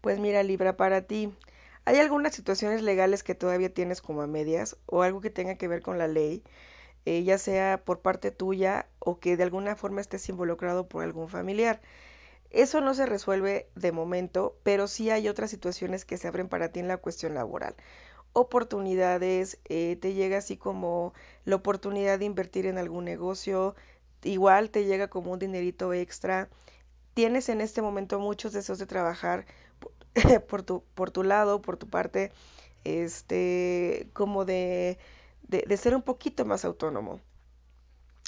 Pues 0.00 0.18
mira, 0.18 0.42
Libra, 0.42 0.76
para 0.76 1.02
ti, 1.02 1.32
¿hay 1.84 1.98
algunas 1.98 2.34
situaciones 2.34 2.82
legales 2.82 3.22
que 3.22 3.34
todavía 3.34 3.74
tienes 3.74 4.00
como 4.00 4.22
a 4.22 4.26
medias 4.26 4.76
o 4.86 5.02
algo 5.02 5.20
que 5.20 5.30
tenga 5.30 5.56
que 5.56 5.68
ver 5.68 5.82
con 5.82 5.98
la 5.98 6.08
ley, 6.08 6.42
eh, 7.04 7.22
ya 7.22 7.36
sea 7.36 7.82
por 7.84 8.00
parte 8.00 8.30
tuya 8.30 8.86
o 8.98 9.18
que 9.20 9.36
de 9.36 9.42
alguna 9.42 9.76
forma 9.76 10.00
estés 10.00 10.28
involucrado 10.28 10.88
por 10.88 11.02
algún 11.02 11.28
familiar? 11.28 11.82
Eso 12.50 12.80
no 12.80 12.94
se 12.94 13.06
resuelve 13.06 13.68
de 13.76 13.92
momento, 13.92 14.56
pero 14.62 14.88
sí 14.88 15.10
hay 15.10 15.28
otras 15.28 15.50
situaciones 15.50 16.04
que 16.04 16.16
se 16.18 16.28
abren 16.28 16.48
para 16.48 16.70
ti 16.70 16.80
en 16.80 16.88
la 16.88 16.96
cuestión 16.98 17.34
laboral. 17.34 17.74
Oportunidades, 18.32 19.58
eh, 19.66 19.96
te 20.00 20.14
llega 20.14 20.38
así 20.38 20.56
como 20.56 21.14
la 21.44 21.56
oportunidad 21.56 22.18
de 22.18 22.26
invertir 22.26 22.66
en 22.66 22.78
algún 22.78 23.04
negocio, 23.04 23.74
igual 24.24 24.70
te 24.70 24.84
llega 24.84 25.08
como 25.08 25.32
un 25.32 25.38
dinerito 25.40 25.92
extra. 25.94 26.48
Tienes 27.14 27.48
en 27.50 27.60
este 27.60 27.82
momento 27.82 28.20
muchos 28.20 28.52
deseos 28.52 28.78
de 28.78 28.86
trabajar 28.86 29.46
por 30.48 30.62
tu, 30.62 30.84
por 30.94 31.10
tu 31.10 31.22
lado, 31.24 31.62
por 31.62 31.76
tu 31.76 31.88
parte, 31.88 32.32
este, 32.84 34.08
como 34.14 34.44
de, 34.44 34.98
de, 35.48 35.64
de 35.66 35.76
ser 35.76 35.94
un 35.96 36.02
poquito 36.02 36.44
más 36.44 36.64
autónomo 36.64 37.20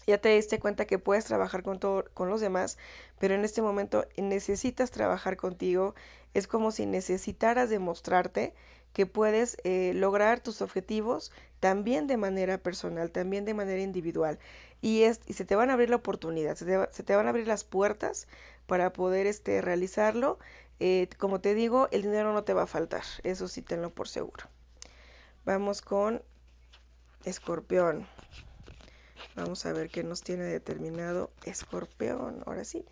ya 0.06 0.18
te 0.18 0.30
diste 0.30 0.58
cuenta 0.58 0.86
que 0.86 0.98
puedes 0.98 1.24
trabajar 1.24 1.62
con, 1.62 1.78
todo, 1.78 2.04
con 2.14 2.28
los 2.28 2.40
demás, 2.40 2.78
pero 3.18 3.34
en 3.34 3.44
este 3.44 3.62
momento 3.62 4.06
necesitas 4.16 4.90
trabajar 4.90 5.36
contigo. 5.36 5.94
Es 6.34 6.46
como 6.46 6.70
si 6.70 6.86
necesitaras 6.86 7.70
demostrarte 7.70 8.54
que 8.92 9.06
puedes 9.06 9.56
eh, 9.64 9.92
lograr 9.94 10.40
tus 10.40 10.62
objetivos 10.62 11.32
también 11.60 12.06
de 12.06 12.16
manera 12.16 12.58
personal, 12.58 13.10
también 13.10 13.44
de 13.44 13.54
manera 13.54 13.80
individual. 13.80 14.38
Y, 14.80 15.04
es, 15.04 15.20
y 15.26 15.34
se 15.34 15.44
te 15.44 15.56
van 15.56 15.70
a 15.70 15.74
abrir 15.74 15.90
la 15.90 15.96
oportunidad, 15.96 16.56
se 16.56 16.66
te, 16.66 16.88
se 16.90 17.02
te 17.02 17.16
van 17.16 17.26
a 17.26 17.30
abrir 17.30 17.46
las 17.46 17.64
puertas 17.64 18.26
para 18.66 18.92
poder 18.92 19.26
este, 19.26 19.60
realizarlo. 19.60 20.38
Eh, 20.80 21.08
como 21.18 21.40
te 21.40 21.54
digo, 21.54 21.88
el 21.92 22.02
dinero 22.02 22.32
no 22.32 22.44
te 22.44 22.54
va 22.54 22.62
a 22.62 22.66
faltar, 22.66 23.04
eso 23.22 23.46
sí 23.48 23.62
tenlo 23.62 23.90
por 23.90 24.08
seguro. 24.08 24.46
Vamos 25.44 25.80
con 25.80 26.22
escorpión. 27.24 28.06
Vamos 29.34 29.64
a 29.64 29.72
ver 29.72 29.88
qué 29.88 30.04
nos 30.04 30.22
tiene 30.22 30.44
determinado 30.44 31.30
Escorpión. 31.44 32.42
Ahora 32.46 32.64
sí. 32.64 32.84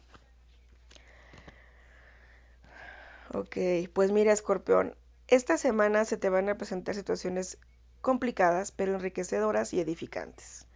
Ok, 3.32 3.56
pues 3.92 4.10
mira, 4.10 4.32
Escorpión, 4.32 4.96
esta 5.28 5.58
semana 5.58 6.04
se 6.04 6.16
te 6.16 6.30
van 6.30 6.48
a 6.48 6.56
presentar 6.56 6.94
situaciones 6.94 7.58
complicadas, 8.00 8.72
pero 8.72 8.94
enriquecedoras 8.94 9.72
y 9.72 9.80
edificantes. 9.80 10.66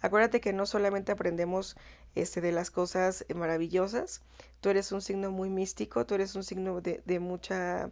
Acuérdate 0.00 0.40
que 0.40 0.52
no 0.52 0.64
solamente 0.64 1.12
aprendemos 1.12 1.76
este, 2.14 2.40
de 2.40 2.52
las 2.52 2.70
cosas 2.70 3.26
maravillosas, 3.34 4.22
tú 4.60 4.70
eres 4.70 4.92
un 4.92 5.02
signo 5.02 5.30
muy 5.32 5.50
místico, 5.50 6.06
tú 6.06 6.14
eres 6.14 6.36
un 6.36 6.44
signo 6.44 6.80
de, 6.80 7.18
mucha, 7.18 7.90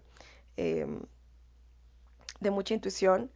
eh, 0.56 0.86
de 2.40 2.50
mucha 2.50 2.74
intuición, 2.74 3.32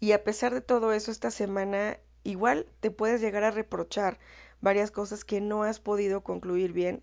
y 0.00 0.12
a 0.12 0.24
pesar 0.24 0.54
de 0.54 0.62
todo 0.62 0.92
eso, 0.92 1.10
esta 1.10 1.30
semana 1.30 1.98
Igual 2.24 2.66
te 2.80 2.90
puedes 2.90 3.20
llegar 3.20 3.44
a 3.44 3.50
reprochar 3.52 4.18
varias 4.60 4.90
cosas 4.90 5.24
que 5.24 5.40
no 5.40 5.62
has 5.62 5.78
podido 5.80 6.22
concluir 6.22 6.72
bien, 6.72 7.02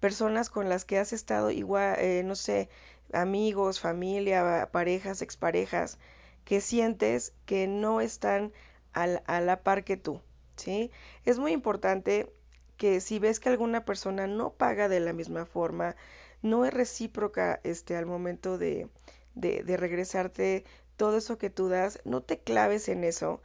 personas 0.00 0.50
con 0.50 0.68
las 0.68 0.84
que 0.84 0.98
has 0.98 1.12
estado 1.12 1.50
igual, 1.52 1.96
eh, 2.00 2.22
no 2.24 2.34
sé, 2.34 2.68
amigos, 3.12 3.80
familia, 3.80 4.68
parejas, 4.72 5.22
exparejas, 5.22 5.98
que 6.44 6.60
sientes 6.60 7.34
que 7.46 7.66
no 7.68 8.00
están 8.00 8.52
a 8.94 9.40
la 9.40 9.62
par 9.62 9.84
que 9.84 9.96
tú, 9.96 10.20
¿sí? 10.56 10.90
Es 11.24 11.38
muy 11.38 11.52
importante 11.52 12.30
que 12.76 13.00
si 13.00 13.18
ves 13.18 13.40
que 13.40 13.48
alguna 13.48 13.84
persona 13.84 14.26
no 14.26 14.52
paga 14.54 14.88
de 14.88 15.00
la 15.00 15.12
misma 15.12 15.46
forma, 15.46 15.96
no 16.42 16.64
es 16.64 16.74
recíproca 16.74 17.60
este, 17.64 17.96
al 17.96 18.06
momento 18.06 18.58
de, 18.58 18.88
de, 19.34 19.62
de 19.62 19.76
regresarte 19.76 20.64
todo 20.96 21.16
eso 21.18 21.38
que 21.38 21.50
tú 21.50 21.68
das, 21.68 22.00
no 22.04 22.22
te 22.22 22.38
claves 22.38 22.88
en 22.88 23.04
eso, 23.04 23.40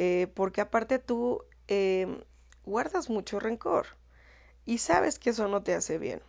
eh, 0.00 0.28
porque 0.32 0.60
aparte 0.60 1.00
tú 1.00 1.42
em, 1.66 2.20
guardas 2.64 3.10
mucho 3.10 3.40
rencor 3.40 3.86
y 4.64 4.78
sabes 4.78 5.18
que 5.18 5.30
eso 5.30 5.48
no 5.48 5.64
te 5.64 5.74
hace 5.74 5.98
bien. 5.98 6.22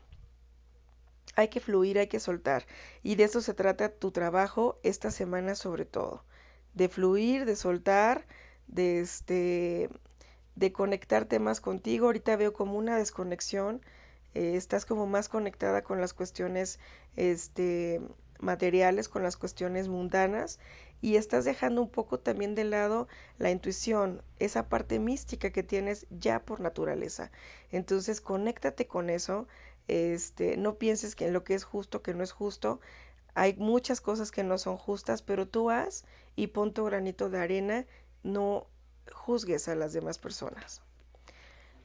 Hay 1.36 1.50
que 1.50 1.60
fluir, 1.60 2.00
hay 2.00 2.08
que 2.08 2.20
soltar. 2.20 2.66
Y 3.04 3.14
de 3.14 3.26
eso 3.26 3.42
se 3.42 3.54
trata 3.54 3.94
tu 3.94 4.10
trabajo 4.10 4.80
esta 4.82 5.12
semana 5.12 5.54
sobre 5.54 5.86
todo. 5.86 6.24
De 6.74 6.90
fluir, 6.90 7.46
de 7.46 7.56
soltar, 7.56 8.26
de 8.66 9.02
este 9.02 9.92
de 10.56 10.72
conectarte 10.74 11.38
más 11.38 11.62
contigo. 11.62 12.08
Ahorita 12.08 12.36
veo 12.38 12.54
como 12.54 12.76
una 12.76 12.98
desconexión. 12.98 13.86
Eh, 14.34 14.56
estás 14.56 14.88
como 14.88 15.06
más 15.06 15.30
conectada 15.30 15.84
con 15.84 16.02
las 16.02 16.16
cuestiones 16.16 16.80
este, 17.16 18.02
materiales, 18.40 19.10
con 19.10 19.22
las 19.22 19.38
cuestiones 19.38 19.90
mundanas 19.90 20.60
y 21.02 21.16
estás 21.16 21.46
dejando 21.46 21.82
un 21.82 21.90
poco 21.90 22.20
también 22.20 22.56
de 22.56 22.64
lado 22.64 23.08
la 23.38 23.52
intuición, 23.52 24.22
esa 24.40 24.68
parte 24.68 25.00
mística 25.00 25.52
que 25.52 25.64
tienes 25.64 26.06
ya 26.10 26.42
por 26.42 26.60
naturaleza. 26.60 27.32
Entonces, 27.72 28.22
conéctate 28.22 28.88
con 28.88 29.10
eso, 29.10 29.48
este, 29.88 30.58
no 30.58 30.76
pienses 30.76 31.16
que 31.16 31.28
en 31.28 31.34
lo 31.34 31.44
que 31.44 31.56
es 31.56 31.64
justo, 31.64 32.02
que 32.02 32.14
no 32.14 32.24
es 32.24 32.32
justo. 32.32 32.80
Hay 33.34 33.56
muchas 33.56 34.02
cosas 34.02 34.32
que 34.32 34.44
no 34.44 34.58
son 34.58 34.78
justas, 34.78 35.22
pero 35.22 35.48
tú 35.48 35.70
haz 35.70 36.06
y 36.36 36.48
pon 36.48 36.74
tu 36.74 36.86
granito 36.86 37.30
de 37.30 37.40
arena, 37.40 37.86
no 38.24 38.68
juzgues 39.12 39.68
a 39.68 39.76
las 39.76 39.94
demás 39.94 40.20
personas. 40.20 40.82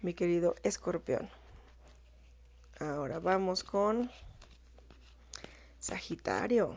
Mi 0.02 0.14
querido 0.14 0.54
escorpión. 0.62 1.30
Ahora 2.80 3.20
vamos 3.20 3.62
con 3.62 4.10
Sagitario. 5.78 6.76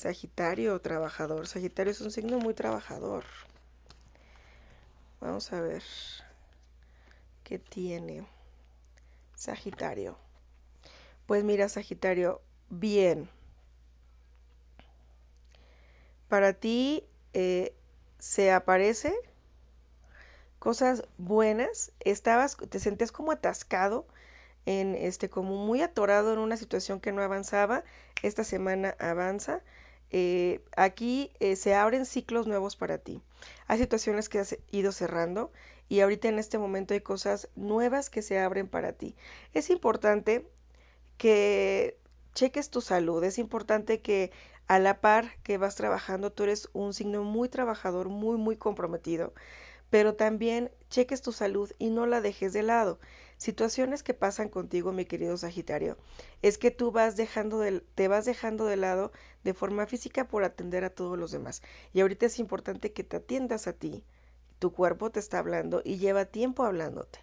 Sagitario, 0.00 0.80
trabajador. 0.80 1.46
Sagitario 1.46 1.90
es 1.90 2.00
un 2.00 2.10
signo 2.10 2.38
muy 2.38 2.54
trabajador. 2.54 3.22
Vamos 5.20 5.52
a 5.52 5.60
ver 5.60 5.82
qué 7.44 7.58
tiene 7.58 8.26
Sagitario. 9.34 10.16
Pues 11.26 11.44
mira, 11.44 11.68
Sagitario, 11.68 12.40
bien. 12.70 13.28
Para 16.28 16.54
ti 16.54 17.04
eh, 17.34 17.74
se 18.18 18.52
aparece 18.52 19.12
cosas 20.58 21.04
buenas. 21.18 21.92
Estabas, 22.00 22.56
te 22.56 22.78
sentías 22.78 23.12
como 23.12 23.32
atascado 23.32 24.06
en 24.64 24.94
este, 24.94 25.28
como 25.28 25.56
muy 25.56 25.82
atorado 25.82 26.32
en 26.32 26.38
una 26.38 26.56
situación 26.56 27.00
que 27.00 27.12
no 27.12 27.20
avanzaba. 27.20 27.84
Esta 28.22 28.44
semana 28.44 28.96
avanza 28.98 29.60
eh, 30.10 30.60
aquí 30.76 31.32
eh, 31.40 31.56
se 31.56 31.74
abren 31.74 32.06
ciclos 32.06 32.46
nuevos 32.46 32.76
para 32.76 32.98
ti. 32.98 33.22
Hay 33.66 33.78
situaciones 33.78 34.28
que 34.28 34.40
has 34.40 34.58
ido 34.70 34.92
cerrando 34.92 35.52
y 35.88 36.00
ahorita 36.00 36.28
en 36.28 36.38
este 36.38 36.58
momento 36.58 36.94
hay 36.94 37.00
cosas 37.00 37.48
nuevas 37.56 38.10
que 38.10 38.22
se 38.22 38.38
abren 38.38 38.68
para 38.68 38.92
ti. 38.92 39.14
Es 39.54 39.70
importante 39.70 40.46
que 41.18 41.98
cheques 42.34 42.70
tu 42.70 42.80
salud, 42.80 43.22
es 43.24 43.38
importante 43.38 44.00
que 44.00 44.32
a 44.66 44.78
la 44.78 45.00
par 45.00 45.36
que 45.42 45.58
vas 45.58 45.74
trabajando, 45.74 46.32
tú 46.32 46.44
eres 46.44 46.68
un 46.72 46.94
signo 46.94 47.24
muy 47.24 47.48
trabajador, 47.48 48.08
muy, 48.08 48.36
muy 48.38 48.56
comprometido, 48.56 49.34
pero 49.90 50.14
también 50.14 50.70
cheques 50.90 51.22
tu 51.22 51.32
salud 51.32 51.72
y 51.78 51.90
no 51.90 52.06
la 52.06 52.20
dejes 52.20 52.52
de 52.52 52.62
lado. 52.62 53.00
Situaciones 53.40 54.02
que 54.02 54.12
pasan 54.12 54.50
contigo, 54.50 54.92
mi 54.92 55.06
querido 55.06 55.34
Sagitario, 55.38 55.96
es 56.42 56.58
que 56.58 56.70
tú 56.70 56.92
vas 56.92 57.16
dejando 57.16 57.58
de, 57.58 57.80
te 57.94 58.06
vas 58.06 58.26
dejando 58.26 58.66
de 58.66 58.76
lado 58.76 59.12
de 59.44 59.54
forma 59.54 59.86
física 59.86 60.28
por 60.28 60.44
atender 60.44 60.84
a 60.84 60.90
todos 60.90 61.18
los 61.18 61.30
demás. 61.30 61.62
Y 61.94 62.02
ahorita 62.02 62.26
es 62.26 62.38
importante 62.38 62.92
que 62.92 63.02
te 63.02 63.16
atiendas 63.16 63.66
a 63.66 63.72
ti. 63.72 64.04
Tu 64.58 64.72
cuerpo 64.72 65.10
te 65.10 65.20
está 65.20 65.38
hablando 65.38 65.80
y 65.82 65.96
lleva 65.96 66.26
tiempo 66.26 66.64
hablándote. 66.64 67.20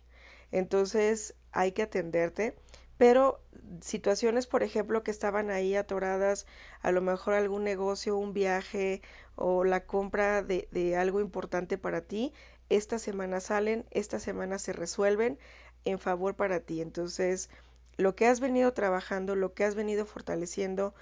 Entonces 0.52 1.36
hay 1.52 1.74
que 1.74 1.84
atenderte 1.84 2.56
pero 2.98 3.40
situaciones, 3.82 4.48
por 4.48 4.64
ejemplo, 4.64 5.04
que 5.04 5.12
estaban 5.12 5.52
ahí 5.52 5.76
atoradas, 5.76 6.48
a 6.82 6.92
lo 6.92 7.02
mejor 7.02 7.36
algún 7.36 7.64
negocio, 7.64 8.18
un 8.18 8.34
viaje 8.34 9.04
o 9.36 9.64
la 9.64 9.86
compra 9.86 10.42
de, 10.42 10.68
de 10.72 10.96
algo 10.96 11.20
importante 11.20 11.78
para 11.78 12.02
ti, 12.02 12.34
esta 12.70 13.00
semana 13.00 13.40
salen, 13.40 13.86
esta 13.92 14.20
semana 14.20 14.60
se 14.60 14.74
resuelven 14.74 15.40
en 15.86 16.00
favor 16.00 16.36
para 16.36 16.60
ti. 16.60 16.82
Entonces, 16.82 17.50
lo 17.98 18.16
que 18.16 18.28
has 18.28 18.40
venido 18.40 18.74
trabajando, 18.74 19.36
lo 19.36 19.54
que 19.54 19.64
has 19.64 19.76
venido 19.76 20.06
fortaleciendo 20.06 20.94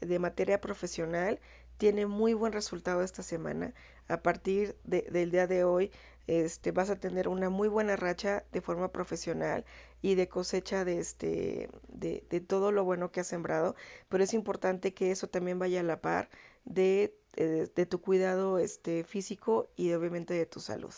de 0.00 0.18
materia 0.18 0.60
profesional, 0.60 1.40
tiene 1.78 2.06
muy 2.06 2.34
buen 2.34 2.52
resultado 2.52 3.02
esta 3.02 3.22
semana. 3.22 3.74
A 4.08 4.22
partir 4.22 4.76
de, 4.84 5.02
del 5.10 5.30
día 5.30 5.46
de 5.46 5.64
hoy, 5.64 5.90
este, 6.26 6.70
vas 6.70 6.90
a 6.90 6.96
tener 6.96 7.28
una 7.28 7.50
muy 7.50 7.68
buena 7.68 7.96
racha 7.96 8.44
de 8.52 8.60
forma 8.60 8.92
profesional 8.92 9.64
y 10.00 10.14
de 10.14 10.28
cosecha 10.28 10.84
de, 10.84 10.98
este, 10.98 11.68
de, 11.88 12.24
de 12.30 12.40
todo 12.40 12.70
lo 12.72 12.84
bueno 12.84 13.10
que 13.10 13.20
has 13.20 13.26
sembrado, 13.26 13.74
pero 14.08 14.22
es 14.22 14.34
importante 14.34 14.94
que 14.94 15.10
eso 15.10 15.28
también 15.28 15.58
vaya 15.58 15.80
a 15.80 15.84
la 15.84 16.00
par 16.00 16.28
de, 16.64 17.14
de 17.34 17.86
tu 17.86 18.00
cuidado 18.00 18.58
este, 18.58 19.04
físico 19.04 19.68
y 19.76 19.92
obviamente 19.92 20.34
de 20.34 20.46
tu 20.46 20.60
salud. 20.60 20.94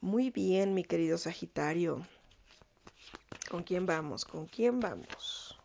Muy 0.00 0.30
bien, 0.30 0.74
mi 0.74 0.84
querido 0.84 1.18
Sagitario. 1.18 2.06
¿Con 3.50 3.64
quién 3.64 3.84
vamos? 3.84 4.24
¿Con 4.24 4.46
quién 4.46 4.78
vamos? 4.78 5.58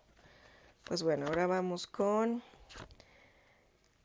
Pues 0.86 1.04
bueno, 1.04 1.28
ahora 1.28 1.46
vamos 1.46 1.86
con 1.86 2.42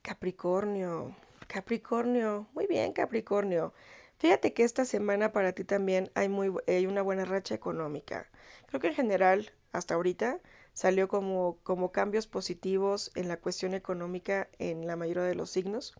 Capricornio. 0.02 1.16
Capricornio. 1.46 2.46
Muy 2.52 2.66
bien, 2.66 2.92
Capricornio. 2.92 3.72
Fíjate 4.18 4.52
que 4.52 4.64
esta 4.64 4.84
semana 4.84 5.32
para 5.32 5.52
ti 5.52 5.64
también 5.64 6.10
hay, 6.14 6.28
muy, 6.28 6.52
hay 6.66 6.86
una 6.86 7.00
buena 7.00 7.24
racha 7.24 7.54
económica. 7.54 8.28
Creo 8.66 8.82
que 8.82 8.88
en 8.88 8.94
general, 8.94 9.50
hasta 9.72 9.94
ahorita, 9.94 10.40
salió 10.74 11.08
como, 11.08 11.56
como 11.62 11.90
cambios 11.90 12.26
positivos 12.26 13.12
en 13.14 13.28
la 13.28 13.38
cuestión 13.38 13.72
económica 13.72 14.48
en 14.58 14.86
la 14.86 14.96
mayoría 14.96 15.22
de 15.22 15.34
los 15.34 15.48
signos. 15.48 15.94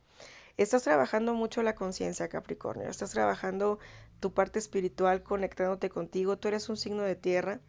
Estás 0.59 0.83
trabajando 0.83 1.35
mucho 1.35 1.63
la 1.63 1.77
conciencia, 1.77 2.29
Capricornio. 2.29 2.89
Estás 2.89 3.13
trabajando 3.13 3.79
tu 4.21 4.33
parte 4.33 4.59
espiritual 4.59 5.23
conectándote 5.23 5.91
contigo. 5.91 6.39
Tú 6.39 6.49
eres 6.49 6.69
un 6.69 6.77
signo 6.77 7.03
de 7.03 7.17
tierra. 7.17 7.61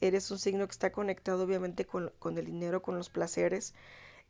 Eres 0.00 0.30
un 0.30 0.38
signo 0.38 0.66
que 0.66 0.72
está 0.72 0.90
conectado 0.90 1.44
obviamente 1.44 1.86
con, 1.86 2.12
con 2.18 2.36
el 2.38 2.46
dinero, 2.46 2.82
con 2.82 2.96
los 2.96 3.08
placeres. 3.08 3.74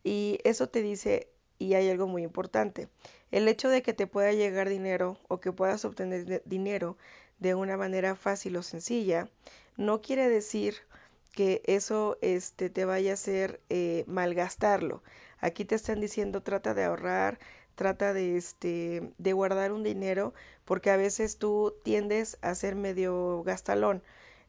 Y 0.05 0.39
eso 0.45 0.69
te 0.69 0.83
dice, 0.83 1.29
y 1.59 1.75
hay 1.75 1.89
algo 1.89 2.07
muy 2.07 2.23
importante. 2.25 2.89
El 3.31 3.49
hecho 3.49 3.69
de 3.69 3.83
que 3.83 3.95
te 3.95 4.07
pueda 4.07 4.33
llegar 4.33 4.69
dinero 4.69 5.17
o 5.29 5.41
que 5.41 5.53
puedas 5.53 5.85
obtener 5.85 6.43
dinero 6.45 6.97
de 7.39 7.55
una 7.55 7.77
manera 7.77 8.17
fácil 8.17 8.57
o 8.57 8.63
sencilla, 8.63 9.29
no 9.77 10.01
quiere 10.01 10.29
decir 10.29 10.75
que 11.33 11.63
eso 11.65 12.19
este, 12.21 12.69
te 12.69 12.85
vaya 12.85 13.13
a 13.13 13.15
hacer 13.15 13.61
eh, 13.71 14.05
malgastarlo. 14.07 15.03
Aquí 15.41 15.65
te 15.65 15.75
están 15.75 16.01
diciendo 16.01 16.43
trata 16.43 16.75
de 16.75 16.85
ahorrar, 16.85 17.39
trata 17.75 18.13
de, 18.13 18.37
este, 18.37 19.13
de 19.19 19.33
guardar 19.33 19.73
un 19.73 19.83
dinero, 19.83 20.35
porque 20.65 20.91
a 20.91 20.97
veces 20.97 21.39
tú 21.39 21.75
tiendes 21.85 22.39
a 22.43 22.55
ser 22.55 22.77
medio 22.77 23.43
gastalón. 23.45 24.03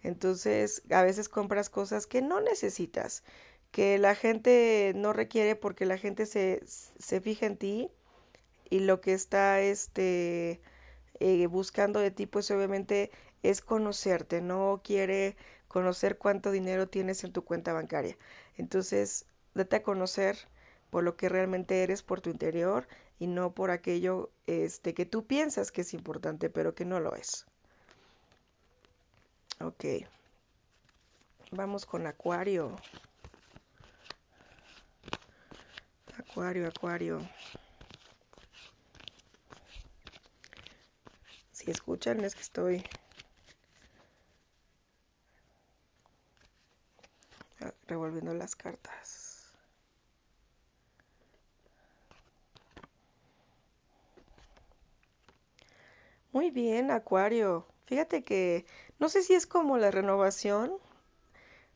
Entonces, 0.03 0.83
a 0.91 1.03
veces 1.03 1.29
compras 1.29 1.69
cosas 1.69 2.07
que 2.07 2.21
no 2.21 2.41
necesitas, 2.41 3.23
que 3.71 3.97
la 3.97 4.15
gente 4.15 4.93
no 4.95 5.13
requiere 5.13 5.55
porque 5.55 5.85
la 5.85 5.97
gente 5.97 6.25
se, 6.25 6.61
se 6.65 7.21
fija 7.21 7.45
en 7.45 7.57
ti 7.57 7.89
y 8.69 8.79
lo 8.79 9.01
que 9.01 9.13
está 9.13 9.62
este, 9.62 10.62
eh, 11.19 11.47
buscando 11.47 11.99
de 11.99 12.12
ti, 12.12 12.25
pues 12.25 12.51
obviamente 12.51 13.12
es 13.43 13.62
conocerte, 13.62 14.41
no 14.41 14.81
quiere 14.83 15.36
conocer 15.67 16.17
cuánto 16.17 16.51
dinero 16.51 16.88
tienes 16.88 17.23
en 17.23 17.33
tu 17.33 17.43
cuenta 17.43 17.73
bancaria. 17.73 18.17
Entonces, 18.57 19.25
date 19.53 19.77
a 19.77 19.83
conocer 19.83 20.38
por 20.89 21.03
lo 21.03 21.15
que 21.17 21.29
realmente 21.29 21.83
eres 21.83 22.03
por 22.03 22.21
tu 22.21 22.29
interior 22.29 22.88
y 23.23 23.27
no 23.27 23.53
por 23.53 23.71
aquello 23.71 24.31
este, 24.47 24.93
que 24.93 25.05
tú 25.05 25.25
piensas 25.25 25.71
que 25.71 25.79
es 25.79 25.93
importante, 25.93 26.49
pero 26.49 26.75
que 26.75 26.83
no 26.83 26.99
lo 26.99 27.15
es. 27.15 27.45
Ok. 29.62 29.86
Vamos 31.51 31.86
con 31.86 32.05
Acuario. 32.05 32.75
Acuario, 36.17 36.67
Acuario. 36.67 37.21
Si 41.53 41.71
escuchan 41.71 42.25
es 42.25 42.36
que 42.36 42.41
estoy 42.41 42.83
revolviendo 47.88 48.33
las 48.33 48.53
cartas. 48.57 49.22
Muy 56.34 56.52
bien, 56.52 56.91
Acuario. 56.91 57.65
Fíjate 57.86 58.26
que 58.26 58.65
no 59.00 59.08
sé 59.08 59.24
si 59.24 59.36
es 59.36 59.48
como 59.48 59.78
la 59.78 59.89
renovación 59.89 60.74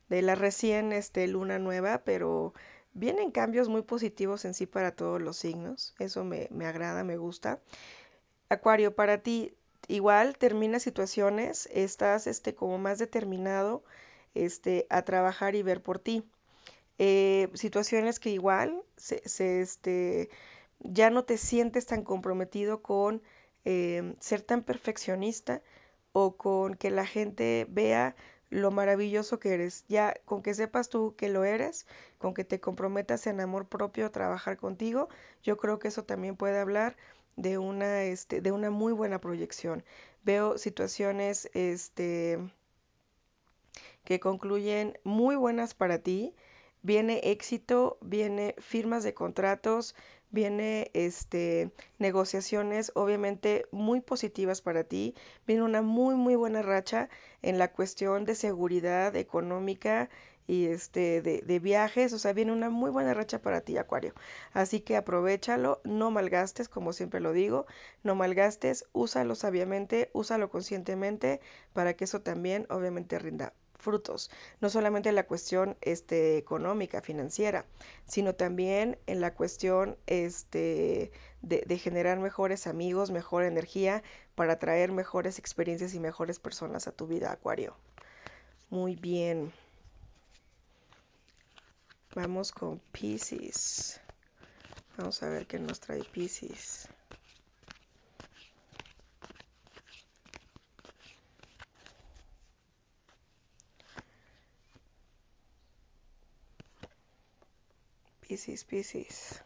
de 0.08 0.22
la 0.22 0.34
recién 0.34 0.92
este, 0.92 1.26
luna 1.28 1.58
nueva, 1.58 1.98
pero 2.04 2.54
vienen 2.94 3.30
cambios 3.30 3.68
muy 3.68 3.82
positivos 3.82 4.44
en 4.44 4.54
sí 4.54 4.66
para 4.66 4.92
todos 4.92 5.20
los 5.20 5.36
signos. 5.36 5.94
Eso 5.98 6.24
me, 6.24 6.48
me 6.50 6.66
agrada, 6.66 7.04
me 7.04 7.16
gusta. 7.16 7.60
Acuario, 8.50 8.94
para 8.96 9.18
ti 9.22 9.54
igual 9.88 10.38
termina 10.38 10.80
situaciones, 10.80 11.68
estás 11.72 12.26
este, 12.26 12.54
como 12.54 12.78
más 12.78 12.98
determinado 12.98 13.84
este, 14.34 14.86
a 14.90 15.02
trabajar 15.04 15.54
y 15.56 15.62
ver 15.62 15.82
por 15.82 15.98
ti. 15.98 16.24
Eh, 16.98 17.48
situaciones 17.54 18.18
que 18.20 18.30
igual 18.30 18.82
se, 18.96 19.26
se, 19.28 19.60
este, 19.60 20.30
ya 20.80 21.10
no 21.10 21.24
te 21.24 21.38
sientes 21.38 21.86
tan 21.86 22.02
comprometido 22.04 22.82
con 22.82 23.22
eh, 23.70 24.14
ser 24.18 24.40
tan 24.40 24.62
perfeccionista 24.62 25.60
o 26.12 26.38
con 26.38 26.74
que 26.74 26.90
la 26.90 27.04
gente 27.04 27.66
vea 27.68 28.16
lo 28.48 28.70
maravilloso 28.70 29.38
que 29.38 29.52
eres. 29.52 29.84
Ya 29.88 30.14
con 30.24 30.42
que 30.42 30.54
sepas 30.54 30.88
tú 30.88 31.14
que 31.16 31.28
lo 31.28 31.44
eres, 31.44 31.86
con 32.16 32.32
que 32.32 32.44
te 32.44 32.60
comprometas 32.60 33.26
en 33.26 33.40
amor 33.40 33.68
propio 33.68 34.06
a 34.06 34.10
trabajar 34.10 34.56
contigo, 34.56 35.10
yo 35.42 35.58
creo 35.58 35.78
que 35.78 35.88
eso 35.88 36.04
también 36.04 36.34
puede 36.34 36.58
hablar 36.58 36.96
de 37.36 37.58
una, 37.58 38.04
este, 38.04 38.40
de 38.40 38.52
una 38.52 38.70
muy 38.70 38.94
buena 38.94 39.20
proyección. 39.20 39.84
Veo 40.24 40.56
situaciones 40.56 41.50
este, 41.52 42.38
que 44.04 44.18
concluyen 44.18 44.98
muy 45.04 45.36
buenas 45.36 45.74
para 45.74 45.98
ti. 45.98 46.34
Viene 46.80 47.20
éxito, 47.24 47.98
viene 48.00 48.54
firmas 48.58 49.04
de 49.04 49.12
contratos, 49.12 49.94
viene 50.30 50.90
este 50.94 51.72
negociaciones 51.98 52.92
obviamente 52.94 53.66
muy 53.72 54.00
positivas 54.00 54.60
para 54.62 54.84
ti, 54.84 55.14
viene 55.46 55.62
una 55.62 55.82
muy 55.82 56.14
muy 56.14 56.34
buena 56.36 56.62
racha 56.62 57.08
en 57.42 57.58
la 57.58 57.72
cuestión 57.72 58.24
de 58.24 58.34
seguridad 58.34 59.14
económica 59.16 60.10
y 60.48 60.66
este 60.66 61.20
de, 61.22 61.42
de, 61.42 61.58
viajes, 61.60 62.12
o 62.14 62.18
sea, 62.18 62.32
viene 62.32 62.52
una 62.52 62.70
muy 62.70 62.90
buena 62.90 63.12
racha 63.14 63.40
para 63.42 63.60
ti, 63.60 63.76
Acuario. 63.76 64.14
Así 64.54 64.80
que 64.80 64.96
aprovechalo, 64.96 65.80
no 65.84 66.10
malgastes, 66.10 66.70
como 66.70 66.94
siempre 66.94 67.20
lo 67.20 67.32
digo, 67.34 67.66
no 68.02 68.14
malgastes, 68.14 68.86
úsalo 68.92 69.34
sabiamente, 69.34 70.10
úsalo 70.14 70.48
conscientemente 70.50 71.40
para 71.74 71.94
que 71.94 72.04
eso 72.04 72.22
también 72.22 72.66
obviamente 72.70 73.18
rinda 73.18 73.52
frutos, 73.78 74.30
no 74.60 74.68
solamente 74.68 75.08
en 75.08 75.14
la 75.14 75.26
cuestión 75.26 75.76
este, 75.80 76.36
económica, 76.36 77.00
financiera, 77.00 77.64
sino 78.06 78.34
también 78.34 78.98
en 79.06 79.20
la 79.20 79.34
cuestión 79.34 79.96
este, 80.06 81.12
de, 81.42 81.62
de 81.66 81.78
generar 81.78 82.18
mejores 82.18 82.66
amigos, 82.66 83.10
mejor 83.10 83.44
energía 83.44 84.02
para 84.34 84.58
traer 84.58 84.92
mejores 84.92 85.38
experiencias 85.38 85.94
y 85.94 86.00
mejores 86.00 86.38
personas 86.38 86.88
a 86.88 86.92
tu 86.92 87.06
vida, 87.06 87.32
Acuario. 87.32 87.76
Muy 88.70 88.96
bien. 88.96 89.52
Vamos 92.14 92.52
con 92.52 92.80
Pisces. 92.92 94.00
Vamos 94.96 95.22
a 95.22 95.28
ver 95.28 95.46
qué 95.46 95.58
nos 95.58 95.78
trae 95.80 96.02
Pisces. 96.02 96.88
Piscis, 108.28 108.64
Piscis. 108.64 109.42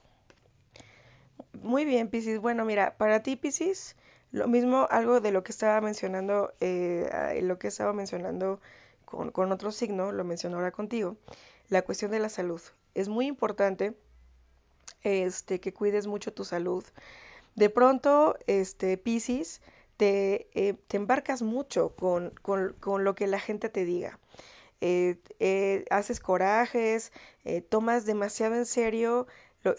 Muy 1.63 1.85
bien, 1.85 2.09
Piscis. 2.09 2.41
Bueno, 2.41 2.65
mira, 2.65 2.97
para 2.99 3.23
ti, 3.23 3.37
Piscis, 3.37 3.95
Lo 4.33 4.49
mismo, 4.49 4.89
algo 4.91 5.21
de 5.21 5.31
lo 5.31 5.45
que 5.45 5.53
estaba 5.53 5.81
mencionando, 5.81 6.53
eh, 6.61 7.39
lo 7.43 7.61
que 7.61 7.69
estaba 7.69 7.93
mencionando 7.93 8.61
con, 9.05 9.31
con 9.31 9.53
otro 9.53 9.71
signo, 9.71 10.11
lo 10.11 10.25
menciono 10.25 10.57
ahora 10.57 10.73
contigo, 10.73 11.17
la 11.69 11.83
cuestión 11.83 12.11
de 12.11 12.19
la 12.19 12.29
salud. 12.29 12.61
Es 12.95 13.09
muy 13.09 13.27
importante 13.27 13.95
este, 15.03 15.61
que 15.61 15.73
cuides 15.73 16.09
mucho 16.09 16.33
tu 16.33 16.45
salud. 16.45 16.85
De 17.55 17.71
pronto, 17.71 18.37
este, 18.49 18.97
Piscis, 18.99 19.61
te, 19.97 20.49
eh, 20.55 20.75
te 20.89 20.97
embarcas 20.97 21.43
mucho 21.43 21.95
con, 21.95 22.31
con, 22.43 22.75
con, 22.81 23.05
lo 23.05 23.15
que 23.15 23.29
la 23.29 23.39
gente 23.39 23.69
te 23.69 23.85
diga. 23.85 24.19
Eh, 24.85 25.17
eh, 25.39 25.85
haces 25.91 26.19
corajes, 26.19 27.13
eh, 27.45 27.61
tomas 27.63 28.05
demasiado 28.05 28.57
en 28.57 28.67
serio. 28.67 29.29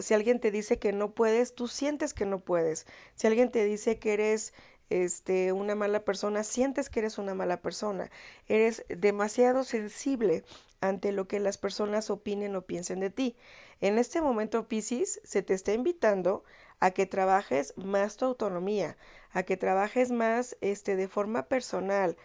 si 0.00 0.14
alguien 0.14 0.40
te 0.40 0.50
dice 0.50 0.78
que 0.78 0.92
no 0.94 1.12
puedes, 1.14 1.54
tú 1.54 1.68
sientes 1.68 2.14
que 2.14 2.24
no 2.24 2.40
puedes. 2.40 2.86
Si 3.14 3.26
alguien 3.26 3.50
te 3.50 3.64
dice 3.66 3.98
que 3.98 4.14
eres 4.14 4.54
este, 4.88 5.52
una 5.52 5.74
mala 5.74 6.04
persona, 6.06 6.42
sientes 6.42 6.88
que 6.88 7.00
eres 7.00 7.18
una 7.18 7.34
mala 7.34 7.60
persona. 7.60 8.10
Eres 8.48 8.84
demasiado 8.88 9.64
sensible 9.64 10.42
ante 10.80 11.12
lo 11.12 11.28
que 11.28 11.38
las 11.38 11.58
personas 11.58 12.08
opinen 12.08 12.56
o 12.56 12.62
piensen 12.62 13.00
de 13.00 13.10
ti. 13.10 13.36
En 13.82 13.98
este 13.98 14.22
momento, 14.22 14.68
Piscis, 14.68 15.20
se 15.22 15.42
te 15.42 15.52
está 15.52 15.74
invitando 15.74 16.44
a 16.80 16.92
que 16.92 17.04
trabajes 17.04 17.74
más 17.76 18.16
tu 18.16 18.24
autonomía, 18.24 18.96
a 19.32 19.42
que 19.42 19.58
trabajes 19.58 20.10
más 20.10 20.56
este, 20.62 20.96
de 20.96 21.08
forma 21.08 21.46
personal. 21.46 22.16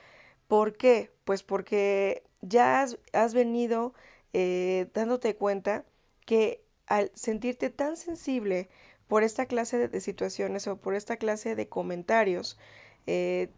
¿Por 0.47 0.77
qué? 0.77 1.11
Pues 1.25 1.43
porque 1.43 2.23
ya 2.41 2.81
has, 3.13 3.33
venido 3.33 3.93
eh, 4.33 4.87
dándote 4.93 5.35
cuenta 5.35 5.85
que 6.25 6.63
al 6.87 7.11
sentirte 7.15 7.69
tan 7.69 7.97
sensible 7.97 8.69
por 9.07 9.23
esta 9.23 9.45
clase 9.45 9.77
de, 9.77 9.87
de 9.87 10.01
situaciones 10.01 10.67
o 10.67 10.77
por 10.77 10.95
esta 10.95 11.17
clase 11.17 11.55
de 11.55 11.67
comentarios, 11.67 12.57
eh, 13.07 13.49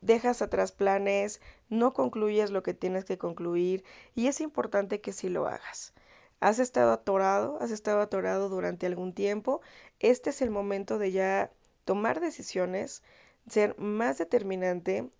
dejas 0.00 0.42
atrás 0.42 0.72
planes, 0.72 1.40
no 1.68 1.92
concluyes 1.92 2.50
lo 2.50 2.62
que 2.62 2.74
tienes 2.74 3.04
que 3.04 3.18
concluir 3.18 3.84
y 4.14 4.26
es 4.28 4.40
importante 4.40 5.00
que 5.00 5.12
sí 5.12 5.28
lo 5.28 5.46
hagas. 5.46 5.92
Has 6.40 6.58
estado 6.58 6.92
atorado, 6.92 7.58
has 7.60 7.70
estado 7.70 8.00
atorado 8.00 8.48
durante 8.48 8.86
algún 8.86 9.12
tiempo. 9.12 9.60
Este 9.98 10.30
es 10.30 10.40
el 10.40 10.50
momento 10.50 10.98
de 10.98 11.12
ya 11.12 11.50
tomar 11.84 12.20
decisiones, 12.20 13.02
ser 13.48 13.78
más 13.78 14.18
determinante, 14.18 15.10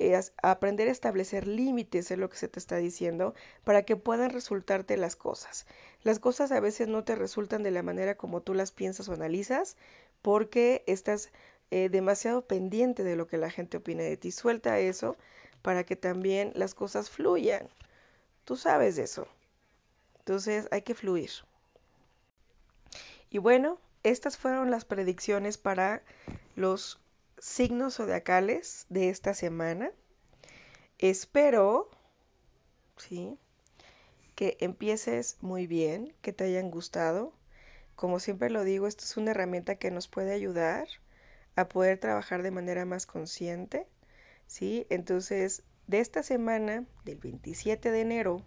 as- 0.00 0.32
aprender 0.42 0.88
a 0.88 0.92
establecer 0.92 1.46
límites 1.46 2.10
es 2.10 2.18
lo 2.18 2.28
que 2.30 2.36
se 2.36 2.48
te 2.48 2.58
está 2.58 2.76
diciendo 2.76 3.34
para 3.64 3.82
que 3.84 3.96
puedan 3.96 4.30
resultarte 4.30 4.96
las 4.96 5.16
cosas. 5.16 5.66
Las 6.02 6.18
cosas 6.18 6.52
a 6.52 6.60
veces 6.60 6.88
no 6.88 7.04
te 7.04 7.14
resultan 7.14 7.62
de 7.62 7.70
la 7.70 7.82
manera 7.82 8.16
como 8.16 8.40
tú 8.42 8.54
las 8.54 8.72
piensas 8.72 9.08
o 9.08 9.12
analizas 9.14 9.76
porque 10.22 10.84
estás 10.86 11.30
eh, 11.70 11.88
demasiado 11.88 12.46
pendiente 12.46 13.04
de 13.04 13.16
lo 13.16 13.26
que 13.26 13.38
la 13.38 13.50
gente 13.50 13.78
opine 13.78 14.02
de 14.04 14.16
ti. 14.16 14.30
Suelta 14.32 14.78
eso 14.78 15.16
para 15.62 15.84
que 15.84 15.96
también 15.96 16.52
las 16.54 16.74
cosas 16.74 17.10
fluyan. 17.10 17.68
Tú 18.44 18.56
sabes 18.56 18.98
eso. 18.98 19.28
Entonces 20.20 20.68
hay 20.70 20.82
que 20.82 20.94
fluir. 20.94 21.30
Y 23.30 23.38
bueno, 23.38 23.78
estas 24.02 24.36
fueron 24.36 24.70
las 24.70 24.84
predicciones 24.84 25.58
para 25.58 26.02
los 26.56 27.00
signos 27.44 27.96
zodiacales 27.96 28.86
de 28.88 29.10
esta 29.10 29.34
semana. 29.34 29.92
Espero, 30.98 31.90
sí, 32.96 33.38
que 34.34 34.56
empieces 34.60 35.36
muy 35.42 35.66
bien, 35.66 36.14
que 36.22 36.32
te 36.32 36.44
hayan 36.44 36.70
gustado. 36.70 37.34
Como 37.96 38.18
siempre 38.18 38.48
lo 38.48 38.64
digo, 38.64 38.86
esto 38.86 39.04
es 39.04 39.18
una 39.18 39.32
herramienta 39.32 39.74
que 39.74 39.90
nos 39.90 40.08
puede 40.08 40.32
ayudar 40.32 40.88
a 41.54 41.68
poder 41.68 41.98
trabajar 41.98 42.42
de 42.42 42.50
manera 42.50 42.86
más 42.86 43.04
consciente, 43.04 43.86
¿sí? 44.46 44.86
Entonces, 44.88 45.64
de 45.86 46.00
esta 46.00 46.22
semana, 46.22 46.86
del 47.04 47.18
27 47.18 47.90
de 47.90 48.00
enero 48.00 48.42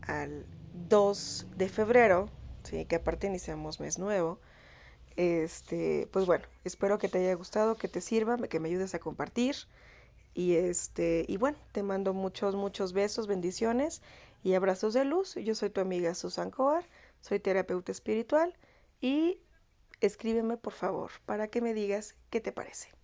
al 0.00 0.46
2 0.72 1.46
de 1.54 1.68
febrero, 1.68 2.30
¿sí? 2.64 2.86
Que 2.86 2.96
aparte 2.96 3.26
iniciamos 3.26 3.78
mes 3.78 3.98
nuevo, 3.98 4.40
este, 5.16 6.08
pues 6.12 6.26
bueno, 6.26 6.44
espero 6.64 6.98
que 6.98 7.08
te 7.08 7.18
haya 7.18 7.34
gustado, 7.34 7.76
que 7.76 7.88
te 7.88 8.00
sirva, 8.00 8.36
que 8.38 8.60
me 8.60 8.68
ayudes 8.68 8.94
a 8.94 8.98
compartir. 8.98 9.56
Y 10.34 10.54
este, 10.54 11.24
y 11.28 11.36
bueno, 11.36 11.58
te 11.72 11.82
mando 11.82 12.14
muchos, 12.14 12.54
muchos 12.54 12.92
besos, 12.92 13.26
bendiciones 13.26 14.02
y 14.42 14.54
abrazos 14.54 14.94
de 14.94 15.04
luz. 15.04 15.34
Yo 15.34 15.54
soy 15.54 15.70
tu 15.70 15.80
amiga 15.80 16.14
Susan 16.14 16.50
Coar, 16.50 16.84
soy 17.20 17.40
terapeuta 17.40 17.92
espiritual 17.92 18.54
y 19.00 19.40
escríbeme 20.00 20.56
por 20.56 20.72
favor 20.72 21.10
para 21.26 21.48
que 21.48 21.60
me 21.60 21.74
digas 21.74 22.14
qué 22.30 22.40
te 22.40 22.52
parece. 22.52 22.99